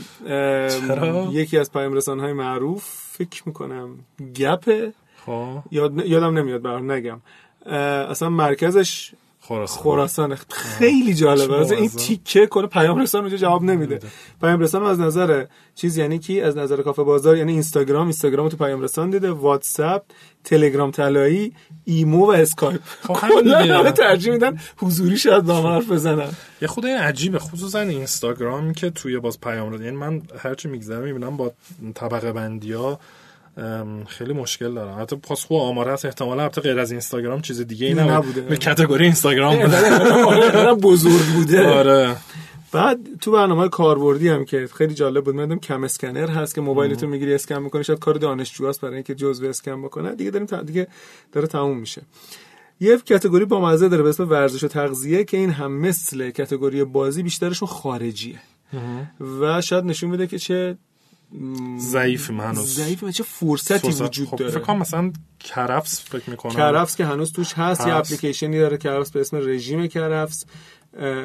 یکی 1.32 1.58
از 1.58 1.72
پیام 1.72 1.94
رسانه 1.94 2.34
معروف 2.34 2.84
فکر 3.12 3.44
می‌کنم 3.46 4.00
گپه. 4.36 4.94
خب. 5.26 5.64
یاد 5.72 6.06
یادم 6.06 6.38
نمیاد 6.38 6.62
برام 6.62 6.92
نگم. 6.92 7.22
اصلا 7.66 8.30
مرکزش 8.30 9.12
خراسان. 9.44 9.84
خراسان. 9.84 10.38
خیلی 10.50 11.14
جالبه. 11.14 11.56
از 11.56 11.72
این 11.72 11.90
تیکه 11.90 12.48
کل 12.48 12.66
پیام 12.66 13.00
رسان 13.00 13.22
اونجا 13.22 13.38
جواب 13.38 13.64
نمیده. 13.64 14.00
پیام 14.42 14.60
رسان 14.60 14.84
از 14.84 15.00
نظر 15.00 15.46
چیز 15.76 15.98
یعنی 15.98 16.20
کی؟ 16.20 16.42
از 16.42 16.58
نظر 16.58 16.82
کافه 16.82 17.04
بازار 17.04 17.38
یعنی 17.38 17.52
اینستاگرام. 17.52 18.04
اینستاگرام 18.04 18.50
تو 18.50 18.58
پیام 18.58 18.82
رسان 18.82 19.10
دیده. 19.10 19.32
واتساپ 19.32 20.04
تلگرام 20.44 20.92
طلایی 20.92 21.54
ایمو 21.86 22.26
و 22.26 22.32
اسکایپ. 22.32 22.82
خب 23.08 23.18
همه 23.22 23.92
ترجیح 23.92 24.34
میدن 24.34 24.60
حضوری 24.78 25.18
شاید 25.18 25.44
با 25.44 25.74
حرف 25.74 25.92
بزنن. 25.92 26.30
یه 26.62 26.68
خود 26.68 26.86
این 26.86 26.98
عجیبه. 26.98 27.40
خصوصا 27.40 27.80
اینستاگرام 27.80 28.74
که 28.74 28.90
توی 28.90 29.20
باز 29.20 29.40
پیام 29.40 29.74
رسان 29.74 29.86
یعنی 29.86 29.98
من 29.98 30.22
هرچی 30.40 30.68
میگذرم 30.68 31.04
می‌بینم 31.04 31.38
با 31.38 31.52
طبقه 31.94 32.32
بندی 32.32 32.74
ها 32.74 33.00
خیلی 34.08 34.34
مشکل 34.34 34.74
دارم. 34.74 35.02
حتی 35.02 35.16
پاسخو 35.16 35.56
آمار 35.56 35.90
هست 35.90 36.06
احتمالا 36.06 36.42
البته 36.42 36.62
غیر 36.62 36.80
از 36.80 36.92
اینستاگرام 36.92 37.42
چیز 37.42 37.62
دیگه 37.62 37.88
ای 37.88 37.94
نبوده. 37.94 38.42
به 38.42 38.58
کاتگوری 38.58 39.04
اینستاگرام 39.04 39.62
آره، 40.28 40.74
بزرگ 40.74 41.26
بوده. 41.36 41.68
آره. 41.68 42.16
بعد 42.72 43.00
تو 43.22 43.32
برنامه 43.32 43.70
کاربردی 43.70 44.30
هم 44.30 44.46
که 44.46 44.70
خیلی 44.76 44.94
جالب 44.94 45.24
بود 45.24 45.36
من 45.36 45.60
کم 45.60 45.84
اسکنر 45.84 46.30
هست 46.30 46.56
که 46.56 46.62
موبایلتو 46.62 47.08
می‌گیری 47.08 47.34
اسکن 47.34 47.58
می‌کنی 47.58 47.84
شاید 47.84 48.00
کار 48.00 48.16
دانشجوست 48.16 48.82
برای 48.82 48.96
اینکه 48.96 49.16
جزء 49.16 49.50
اسکن 49.50 49.82
بکنه. 49.82 50.16
دیگه 50.16 50.32
داریم 50.32 50.62
دیگه 50.62 50.88
داره 51.32 51.48
تموم 51.48 51.78
میشه. 51.78 52.02
یه 52.80 52.98
کاتگوری 52.98 53.46
با 53.46 53.62
مزه 53.62 53.90
داره 53.90 54.04
به 54.04 54.10
اسم 54.10 54.30
ورزش 54.30 54.64
و 54.64 54.68
تغذیه 54.68 55.24
که 55.24 55.38
این 55.38 55.52
هم 55.52 55.72
مثل 55.72 56.32
کاتگوری 56.32 56.84
بازی 56.84 57.24
بیشترشون 57.24 57.68
خارجیه. 57.68 58.40
و 59.42 59.62
شاید 59.62 59.86
نشون 59.86 60.10
میده 60.10 60.28
که 60.28 60.40
چه 60.40 60.78
ضعیف 61.80 62.30
هنوز. 62.30 62.76
ضعیف 62.76 63.10
چه 63.10 63.24
فرصتی 63.24 63.88
وجود 63.88 64.28
خب 64.28 64.38
داره؟ 64.38 64.52
فکر 64.52 64.60
کنم 64.60 64.78
مثلا 64.78 65.14
کرفس 65.40 66.02
فکر 66.10 66.30
می‌کنم. 66.30 66.52
کرفس 66.52 66.96
که 66.96 67.06
هنوز 67.06 67.32
توش 67.32 67.54
هست, 67.54 67.82
هست. 67.82 67.88
یه 67.88 67.96
اپلیکیشنی 67.96 68.60
داره 68.60 68.78
کرفس 68.78 69.12
به 69.12 69.22
اسم 69.22 69.38
رژیم 69.38 69.88
کرفس 69.88 70.46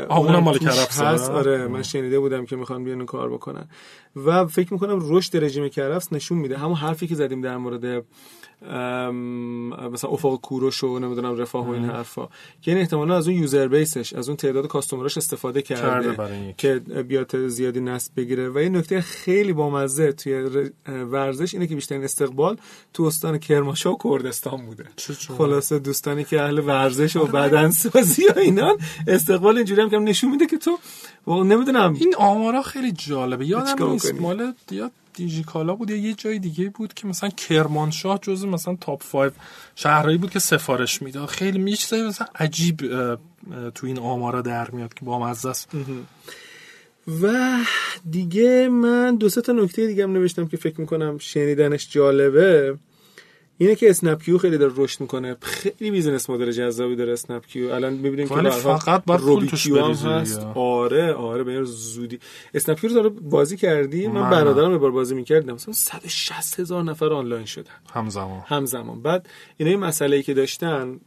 آه، 0.08 0.18
اونم 0.18 0.38
مال 0.38 0.58
توش 0.58 0.68
کرفسه؟ 0.68 1.04
هست. 1.04 1.30
آره 1.30 1.68
من 1.68 1.82
شنیده 1.82 2.18
بودم 2.20 2.46
که 2.46 2.56
می‌خوان 2.56 2.84
بیان 2.84 3.06
کار 3.06 3.30
بکنن. 3.30 3.68
و 4.16 4.46
فکر 4.46 4.72
می‌کنم 4.72 4.98
رشد 5.02 5.44
رژیم 5.44 5.68
کرفس 5.68 6.12
نشون 6.12 6.38
میده. 6.38 6.58
همون 6.58 6.74
حرفی 6.74 7.06
که 7.06 7.14
زدیم 7.14 7.40
در 7.40 7.56
مورد 7.56 8.04
مثلا 8.62 10.10
افق 10.10 10.40
کوروش 10.40 10.84
و 10.84 10.98
نمی‌دونم 10.98 11.36
رفاه 11.36 11.68
و 11.68 11.70
این 11.70 11.84
حرفا. 11.84 12.28
که 12.62 12.70
این 12.70 12.80
احتمالا 12.80 13.16
از 13.16 13.28
اون 13.28 13.36
یوزر 13.36 13.68
بیسش 13.68 14.12
از 14.12 14.28
اون 14.28 14.36
تعداد 14.36 14.66
کاستومراش 14.66 15.16
استفاده 15.16 15.62
کرده 15.62 16.54
که 16.58 16.78
بیاد 17.08 17.48
زیادی 17.48 17.80
نصب 17.80 18.12
بگیره. 18.16 18.48
و 18.48 18.58
این 18.58 18.76
نکته 18.76 19.00
خیلی 19.00 19.52
بامزه 19.52 20.12
توی 20.12 20.70
ورزش 20.86 21.54
اینه 21.54 21.66
که 21.66 21.74
بیشترین 21.74 22.04
استقبال 22.04 22.56
تو 22.94 23.02
استان 23.02 23.38
کرمانشاه 23.38 23.92
و 23.92 23.96
کردستان 24.04 24.66
بوده؟ 24.66 24.84
خلاصه 25.38 25.78
دوستانی 25.78 26.24
که 26.24 26.42
اهل 26.42 26.58
ورزش 26.58 27.16
و 27.16 27.26
بدنسازی 27.26 28.26
و 28.36 28.38
اینان 28.38 28.76
استقبال 29.06 29.56
اینجوری 29.56 29.82
هم 29.82 29.90
که 29.90 29.98
نشون 29.98 30.30
میده 30.30 30.46
که 30.46 30.58
تو 30.58 30.78
واقعا 31.26 31.44
نمی‌دونم. 31.44 31.94
این 31.94 32.14
آمارا 32.18 32.62
خیلی 32.62 32.92
جالبه. 32.92 33.46
یادم 33.46 33.90
نیست؟ 33.90 34.14
مال 34.14 34.52
یا 34.70 34.90
دیجیکالا 35.16 35.74
بود. 35.74 35.90
یا 35.90 35.96
یه 35.96 36.14
جای 36.14 36.38
دیگه 36.38 36.70
بود 36.70 36.94
که 36.94 37.06
مثلا 37.06 37.30
کرمانشاه 37.30 38.18
جزو 38.22 38.46
مثلا 38.46 38.76
top 38.80 39.02
5 39.12 39.32
شهرهایی 39.74 40.18
بود 40.18 40.30
که 40.30 40.38
سفارش 40.38 41.02
می‌داد. 41.02 41.28
خیلی 41.28 41.58
می 41.58 41.76
چیزایی 41.76 42.02
مثلا 42.02 42.26
عجیب 42.34 42.76
تو 43.74 43.86
این 43.86 43.98
آمارا 43.98 44.40
در 44.40 44.70
میاد 44.70 44.94
که 44.94 45.04
با 45.04 45.18
مزه 45.18 45.48
است. 45.48 45.68
و 47.22 47.56
دیگه 48.10 48.68
من 48.68 49.16
دو 49.16 49.28
سه 49.28 49.40
تا 49.40 49.52
نکته 49.52 49.86
دیگه 49.86 50.04
هم 50.04 50.12
نوشتم 50.12 50.46
که 50.46 50.56
فکر 50.56 50.80
می‌کنم 50.80 51.18
شنیدنش 51.18 51.90
جالبه. 51.90 52.78
اینه 53.58 53.74
که 53.74 53.90
اسنپ 53.90 54.22
کیو 54.22 54.38
خیلی 54.38 54.58
داره 54.58 54.72
رشد 54.76 55.00
می‌کنه. 55.00 55.36
خیلی 55.40 55.90
business 55.90 56.30
model 56.30 56.50
جذابی 56.50 56.96
داره 56.96 57.12
اسنپ 57.12 57.46
کیو. 57.46 57.72
الان 57.72 57.92
می‌بینیم 57.92 58.28
که 58.28 58.34
هر 58.34 58.48
حال 58.48 58.50
فقط 58.50 59.04
باید 59.04 59.20
پول 59.20 59.28
روبی 59.28 59.46
کیو 59.46 59.84
هم 59.84 59.90
هست. 59.90 60.40
آره 60.54 61.12
آره 61.12 61.44
به 61.44 61.64
زودی. 61.64 62.18
اسنپ 62.54 62.80
کیو 62.80 62.90
رو 62.90 62.96
داره 62.96 63.08
بازی 63.08 63.56
کردی. 63.56 64.06
من 64.06 64.20
من 64.20 64.30
برادرم 64.30 64.72
یه 64.72 64.78
بار 64.78 64.90
بازی 64.90 65.14
می‌کردم. 65.14 65.54
مثلا 65.54 65.74
160 65.74 66.60
هزار 66.60 66.82
نفر 66.82 67.12
آنلاین 67.12 67.44
شدن. 67.44 67.70
همزمان. 67.94 68.42
همزمان. 68.46 69.02
بعد 69.02 69.28
اینا 69.56 69.70
این 69.70 69.80
مسئله 69.80 70.16
ای 70.16 70.22
که 70.22 70.34
داشتن 70.34 71.00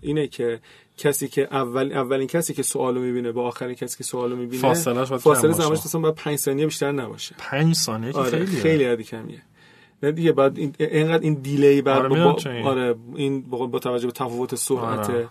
اینه 0.00 0.26
که 0.26 0.60
کسی 0.96 1.28
که 1.28 1.48
اول 1.50 1.92
اولین 1.92 2.26
کسی 2.26 2.54
که 2.54 2.62
سوالو 2.62 3.00
می‌بینه 3.00 3.32
با 3.32 3.46
آخرین 3.46 3.74
کسی 3.74 3.98
که 3.98 4.04
سوالو 4.04 4.36
می‌بینه 4.36 4.62
فاصله. 4.62 5.52
زمانش 5.52 5.84
مثلا 5.84 6.00
باید 6.00 6.14
5 6.14 6.38
ثانیه 6.38 6.66
بیشتر 6.66 6.92
نباشه. 6.92 7.34
پنج 7.38 7.74
ثانیه 7.74 8.12
که 8.12 8.18
آره 8.18 8.46
خیلی 8.46 8.84
عدد 8.84 9.00
کمیه. 9.00 9.42
نه 10.02 10.12
دیگه 10.12 10.32
بعد 10.32 10.58
این 10.58 10.74
اینقدر 10.78 11.22
این 11.22 11.34
دیلی 11.34 11.82
بعد 11.82 11.98
آره، 11.98 12.08
با, 12.08 12.36
این. 12.46 12.66
آره 12.66 12.94
این 13.14 13.42
با, 13.42 13.66
با 13.66 13.78
توجه 13.78 14.06
به 14.06 14.12
تفاوت 14.12 14.54
سرعت 14.54 15.10
آره. 15.10 15.28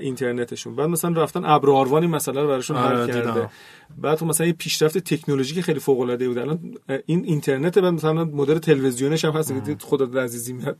اینترنتشون 0.00 0.76
بعد 0.76 0.88
مثلا 0.88 1.22
رفتن 1.22 1.44
ابر 1.44 1.70
آروان 1.70 2.02
این 2.02 2.10
مسئله 2.10 2.40
رو 2.40 2.48
براشون 2.48 2.76
آره، 2.76 2.98
حل 2.98 3.06
کرده 3.06 3.32
دیدم. 3.32 3.50
بعد 3.98 4.18
تو 4.18 4.26
مثلا 4.26 4.46
یه 4.46 4.52
پیشرفت 4.52 4.98
تکنولوژیک 4.98 5.60
خیلی 5.60 5.80
فوق 5.80 6.00
العاده 6.00 6.28
بود 6.28 6.38
الان 6.38 6.58
این 7.06 7.24
اینترنت 7.24 7.78
بعد 7.78 7.92
مثلا 7.92 8.24
مدل 8.24 8.58
تلویزیونش 8.58 9.24
هم 9.24 9.32
هست 9.32 9.54
که 9.66 9.76
خدا 9.80 10.22
عزیزی 10.22 10.52
میاد 10.52 10.76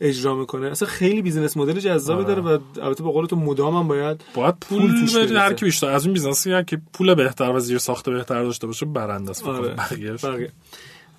اجرا 0.00 0.34
می‌کنه 0.34 0.70
اصلا 0.70 0.88
خیلی 0.88 1.22
business 1.22 1.56
model 1.56 1.80
جذابی 1.80 2.24
آره. 2.24 2.34
داره 2.34 2.56
و 2.56 2.58
البته 2.82 3.04
به 3.04 3.10
قول 3.10 3.26
تو 3.26 3.36
مدام 3.36 3.76
هم 3.76 3.88
باید 3.88 4.24
باید 4.34 4.54
پول 4.60 4.80
پول. 4.80 5.36
هر 5.36 5.52
کی 5.52 5.64
بیشتر 5.64 5.90
از 5.90 6.04
اون 6.04 6.14
business 6.14 6.57
ی 6.57 6.62
کی 6.62 6.78
پول 6.92 7.14
بهتر 7.14 7.52
و 7.52 7.60
زیر 7.60 7.78
ساخت 7.78 8.10
بهتر 8.10 8.42
داشته 8.42 8.66
باشه 8.66 8.86
برنده 8.86 9.30
است 9.30 9.46
آره. 9.46 9.74
بقیه. 10.22 10.50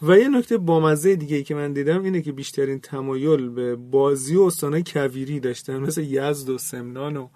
و 0.01 0.17
یه 0.17 0.27
نکته 0.27 0.57
بامزه 0.57 1.15
دیگه 1.15 1.35
ای 1.35 1.43
که 1.43 1.55
من 1.55 1.73
دیدم 1.73 2.03
اینه 2.03 2.21
که 2.21 2.31
بیشترین 2.31 2.79
تمایل 2.79 3.49
به 3.49 3.75
بازی 3.75 4.35
رو 4.35 4.41
استانهای 4.41 4.83
کویری 4.85 5.39
داشتن 5.39 5.77
مثل 5.77 6.03
یزد 6.03 6.49
و 6.49 6.57
سمنان 6.57 7.17
و 7.17 7.27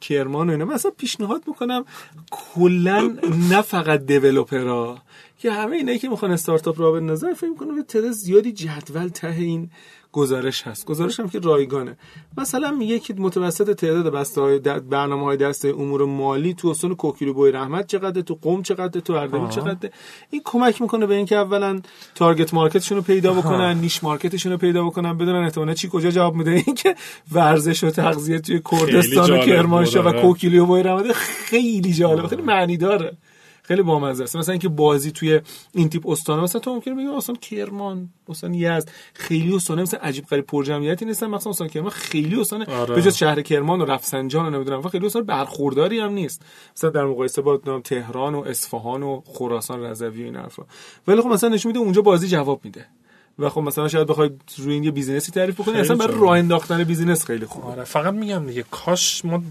کرمان 0.00 0.48
و 0.48 0.52
اینا. 0.52 0.64
من 0.64 0.78
پیشنهاد 0.98 1.42
می‌کنم 1.46 1.84
کلا 2.30 3.18
نه 3.50 3.62
فقط 3.62 4.06
دیولوپرا 4.06 4.98
که 5.38 5.52
همه 5.52 5.76
اینایی 5.76 5.98
که 5.98 6.08
می‌خوان 6.08 6.30
استارتاپ 6.30 6.80
را 6.80 6.92
بندازن 6.92 7.32
فکر 7.34 7.50
می‌کنم 7.50 7.76
یه 7.76 7.82
تعداد 7.82 8.10
زیادی 8.10 8.52
جدول 8.52 9.08
ته 9.08 9.28
این 9.28 9.70
گزارش 10.12 10.62
هست. 10.62 10.86
گزارش 10.86 11.20
هم 11.20 11.28
که 11.28 11.38
رایگانه. 11.38 11.96
مثلا 12.36 12.70
میگه 12.70 12.98
که 12.98 13.14
متوسط 13.18 13.70
تعداد 13.76 14.12
بسته 14.12 14.40
های 14.40 14.58
برنامه 14.90 15.22
های 15.22 15.36
دسته 15.36 15.68
امور 15.68 16.04
مالی 16.04 16.54
تو 16.54 16.68
استان 16.68 16.94
کوکیلو 16.94 17.32
بوی 17.32 17.52
رحمت 17.52 17.86
چقدر 17.86 18.20
تو 18.20 18.38
قم 18.42 18.62
چقدر 18.62 19.00
تو 19.00 19.12
اردبیل. 19.12 19.48
چقدر. 19.48 19.90
این 20.30 20.42
کمک 20.44 20.82
می‌کنه 20.82 21.06
به 21.06 21.14
اینکه 21.14 21.36
اولا 21.36 21.80
تارگت 22.14 22.54
مارکتشون 22.54 22.96
رو 22.96 23.02
پیدا 23.04 23.32
بکنن 23.32 23.78
نیش 23.80 24.04
مارکتشون 24.04 24.52
رو 24.52 24.58
پیدا 24.58 24.84
بکنن 24.84 25.18
بدونن 25.18 25.44
احتمالاً 25.44 25.74
چی 25.74 25.88
کجا 25.92 26.10
جواب 26.10 26.34
میده. 26.34 26.50
اینکه 26.50 26.94
ورزش 27.32 27.84
و 27.84 27.90
تغذیه 27.90 28.38
توی 28.38 28.60
کردستان 28.70 29.24
و 29.24 29.26
جالب 29.26 29.44
کرمانشاه 29.46 30.02
و 30.02 30.06
بود، 30.06 30.14
آره. 30.14 30.22
کوکیلو 30.22 30.66
بوی 30.66 30.82
رحمت 30.82 31.12
خیلی 31.12 31.92
جالبه 31.92 32.28
خیلی 32.28 32.42
معنی 32.42 32.76
داره. 32.76 33.16
خیلی 33.62 33.82
بامزه 33.82 34.24
است. 34.24 34.36
مثلا 34.36 34.52
اینکه 34.52 34.68
بازی 34.68 35.12
توی 35.12 35.40
این 35.74 35.88
تیپ 35.88 36.08
استانه 36.08 36.42
مثلا 36.42 36.60
تو 36.60 36.74
ممکنه 36.74 36.94
بگی 36.94 37.06
استان 37.06 37.36
کرمان 37.36 38.08
استان 38.28 38.54
یزد. 38.54 38.90
خیلی 39.14 39.54
استانه 39.54 39.82
مثلا 39.82 40.00
عجیب 40.00 40.26
غریب 40.26 40.46
پر 40.46 40.64
جمعیتی 40.64 41.04
نیستن. 41.04 41.26
مثلا 41.26 41.50
استان 41.50 41.68
کرمان 41.68 41.90
خیلی 41.90 42.40
استان 42.40 42.62
آره. 42.62 42.94
به 42.94 43.02
جز 43.02 43.16
شهر 43.16 43.42
کرمان 43.42 43.80
و 43.80 43.84
رفسنجان 43.84 44.46
و 44.46 44.50
نمی‌دونم. 44.50 44.78
و 44.78 44.88
خیلی 44.88 45.06
استان 45.06 45.22
برخورداری 45.22 46.00
هم 46.00 46.12
نیست. 46.12 46.42
مثلا 46.76 46.90
در 46.90 47.04
مقایسه 47.04 47.42
با 47.42 47.80
تهران 47.84 48.34
و 48.34 48.40
اصفهان 48.40 49.02
و 49.02 49.22
خراسان 49.26 49.82
رضوی 49.82 50.22
و 50.22 50.24
این 50.24 50.36
حرفا. 50.36 50.62
ولی 51.08 51.20
خب 51.20 51.28
مثلا 51.28 51.50
نشون 51.50 51.70
میده 51.72 51.78
اونجا 51.78 52.02
بازی 52.02 52.28
جواب 52.28 52.60
میده. 52.64 52.86
و 53.38 53.48
خب 53.48 53.60
مثلا 53.60 53.88
شاید 53.88 54.06
بخوای 54.06 54.30
روی 54.58 54.74
این 54.74 54.84
یه 54.84 54.90
business 54.90 55.27
ی 55.27 55.32
تعریف 55.32 55.60
بکنی 55.60 55.80
اصلا 55.80 55.96
برای. 55.96 56.20
راه 56.20 56.38
انداختن 56.38 56.84
business 56.84 57.24
خیلی 57.24 57.46
خوبه. 57.46 57.66
آره 57.66 57.84
فقط 57.84 58.14
میگم 58.14 58.46
دیگه 58.46 58.64
کاش 58.70 59.24
ما 59.24 59.42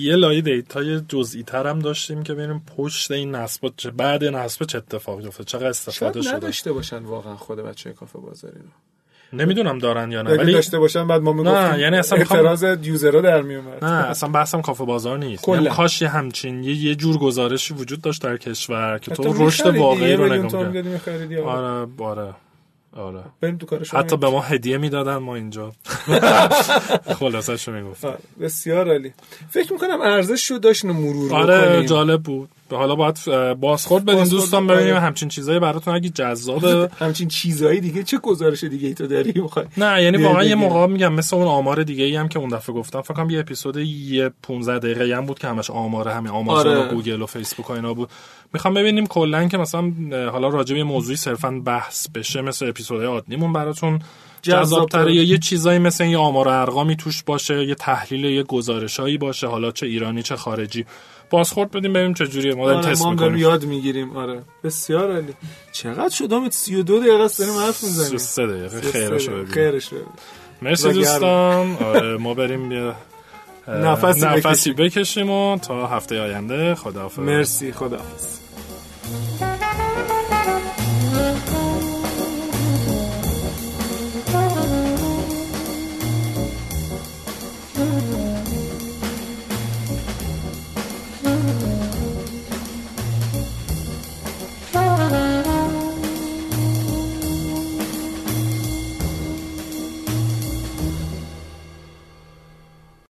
یه 0.00 0.16
لایه 0.16 0.40
data 0.40 0.88
ی 0.88 1.00
جزئی 1.08 1.42
تر 1.42 1.66
هم 1.66 1.78
داشتیم 1.78 2.22
که 2.22 2.34
ببینیم 2.34 2.62
پشت 2.76 3.10
این 3.10 3.34
نصب 3.34 3.72
چه 3.76 3.90
بعد 3.90 4.24
نصب 4.24 4.64
چه 4.64 4.78
اتفاقی 4.78 5.26
افتاد 5.26 5.46
چقدر 5.46 5.66
استفاده 5.66 6.22
شده؟ 6.22 6.34
نداشته 6.34 6.72
باشن 6.72 6.98
واقعا 6.98 7.36
خود 7.36 7.58
بچه 7.58 7.92
کافه 7.92 8.18
بازاری 8.18 8.54
رو. 8.58 9.38
نمی‌دونم 9.38 9.78
دارن 9.78 10.12
یا 10.12 10.22
نه 10.22 10.30
ولی 10.30 10.52
داشته 10.52 10.78
باشن 10.78 11.06
بعد 11.06 11.20
ما 11.20 11.32
می‌گفتیم 11.32 11.54
نه، 11.54 11.78
یعنی 11.78 11.96
اصلا 11.96 12.18
اعتراض 12.18 12.64
user 12.82 13.12
ها 13.12 13.20
در 13.20 13.42
میومد 13.42 13.84
نه 13.84 13.90
اصلا 13.90 14.28
بحثم 14.28 14.62
کافه 14.62 14.84
بازار 14.84 15.18
نیست. 15.18 15.44
کلا. 15.44 15.60
میگم 15.60 15.72
کاش 15.72 16.02
یه 16.02 16.08
همچین 16.08 16.64
یه, 16.64 16.74
یه 16.74 16.94
جور 16.94 17.18
گزارشی 17.18 17.74
وجود 17.74 18.00
داشت 18.00 18.22
در 18.22 18.36
کشور 18.36 18.98
که 18.98 19.10
تو 19.10 19.46
رشد 19.46 19.76
واقعی 19.76 20.16
رو 20.16 20.32
نگاه 20.32 20.50
کنی 20.50 20.64
می‌دادی 20.64 20.88
می‌خریدی، 20.88 21.36
آره. 21.36 21.88
آره. 21.98 22.34
آره. 22.96 23.24
بریم 23.40 23.56
تو 23.56 23.66
کار 23.66 23.84
شما 23.84 24.00
حتی 24.00 24.16
به 24.16 24.30
ما 24.30 24.40
هدیه 24.40 24.78
می‌دادن 24.78 25.16
ما 25.16 25.34
اینجا. 25.34 25.72
خلاصه 27.18 27.56
شو 27.56 27.72
می‌گفت 27.72 28.04
بسیار 28.40 28.88
عالی. 28.88 29.12
فکر 29.50 29.72
می‌کنم 29.72 30.00
ارزش 30.00 30.50
رو 30.50 30.58
داشت 30.58 30.84
اینو 30.84 31.00
مرور 31.00 31.34
آره 31.34 31.68
بکنیم. 31.68 31.86
جالب 31.86 32.22
بود. 32.22 32.48
به 32.68 32.76
حالا 32.76 32.94
باید 32.94 33.18
بازخورد 33.60 34.04
بدین 34.04 34.24
دوستان 34.24 34.66
ببینیم 34.66 34.92
آره. 34.92 35.00
همچین 35.00 35.28
چیزایی 35.28 35.58
براتون 35.58 35.94
اگه 35.94 36.08
جذابه. 36.08 36.90
همچین 36.98 37.28
چیزایی 37.28 37.80
دیگه. 37.80 38.02
چه 38.02 38.18
گزارش 38.18 38.64
دیگه 38.64 38.88
ای 38.88 38.94
تو 38.94 39.06
داری؟ 39.06 39.40
می‌خوای 39.40 39.66
نه 39.76 40.02
یعنی 40.02 40.24
واقعا 40.24 40.44
یه. 40.44 40.54
موقع 40.54 40.86
میگم 40.86 41.12
مثل 41.12 41.36
اون 41.36 41.46
آمار 41.46 41.82
دیگه 41.82 42.04
ای 42.04 42.16
هم 42.16 42.28
که 42.28 42.38
اون 42.38 42.48
دفعه 42.48 42.74
گفتم. 42.74 43.00
فکر 43.00 43.14
کنم 43.14 43.30
یه 43.30 43.40
اپیزود 43.40 43.76
یه 43.76 44.30
15 44.42 44.78
دقیقه 44.78 45.16
هم 45.16 45.26
بود 45.26 45.38
که 45.38 45.48
همش 45.48 45.70
آمار 45.70 46.08
همین 46.08 46.32
آمازون 46.32 46.72
آره. 46.72 46.86
و 46.86 46.94
گوگل 46.94 47.22
و 47.22 47.26
فیسبوک 47.26 47.70
و 47.70 47.72
اینا 47.72 47.94
بود. 47.94 48.10
می‌خوام 48.54 48.74
ببینیم 48.74 49.06
کلا 49.06 49.48
که 49.48 49.58
مثلا 49.58 49.92
حالا 50.32 50.48
راجع 50.48 50.76
به 50.76 50.84
موضوعی 50.84 51.16
صرفا 51.16 51.50
بحث 51.64 52.08
بشه 52.14 52.42
مثل 52.42 52.68
اپیزودهای 52.68 53.06
عادیمون 53.06 53.52
براتون 53.52 53.98
جذاب‌تر. 54.42 54.64
جذاب‌تره 54.64 55.14
یا 55.14 55.22
یه 55.22 55.38
چیزایی 55.38 55.78
مثل 55.78 56.04
یه 56.04 56.18
آمار 56.18 56.48
و 56.48 56.50
ارقامی 56.50 56.96
توش 56.96 57.22
باشه 57.22 57.64
یه 57.64 57.74
تحلیل 57.74 58.24
یه 58.24 58.42
گزارشایی 58.42 59.18
باشه 59.18 59.46
حالا 59.46 59.70
چه 59.70 59.86
ایرانی 59.86 60.22
چه 60.22 60.36
خارجی. 60.36 60.86
بازخورد 61.30 61.70
بدیم 61.70 61.92
ببینیم 61.92 62.14
چه 62.14 62.26
جوریه. 62.26 62.54
ما 62.54 62.64
آره 62.72 62.90
تست 62.92 63.06
می‌کنیم. 63.06 63.36
یاد 63.36 63.64
می‌گیریم. 63.64 64.16
آره. 64.16 64.42
بسیار 64.64 65.12
عالی. 65.12 65.34
چقدر 65.72 66.14
شد 66.14 66.32
امید 66.32 66.52
32 66.52 67.00
دقیقه 67.00 67.22
است 67.22 67.38
داریم 67.38 67.54
حرف 67.54 67.84
می‌زنیم. 67.84 68.18
سه 68.18 68.46
دقیقه. 68.46 68.80
خیرش 68.80 69.28
رو 69.28 69.32
ببینیم. 69.32 69.52
خیرش 69.52 69.86
ببینیم. 69.88 70.08
مرسی. 70.62 70.92
دوستان. 70.92 71.76
آره 71.94 72.16
ما 72.16 72.34
بریم 72.34 72.72
یه 72.72 72.92
اه، 73.68 73.74
نفسی 73.78 74.20
نفسی 74.20 74.72
بکشیم 74.72 75.30
و 75.30 75.58
تا 75.58 75.86
هفته 75.86 76.20
آینده. 76.20 76.74
خداحافظ. 76.74 77.18
مرسی 77.18 77.72
خداحافظ. 77.72 78.39
Thank 79.10 79.40
you. 79.40 79.49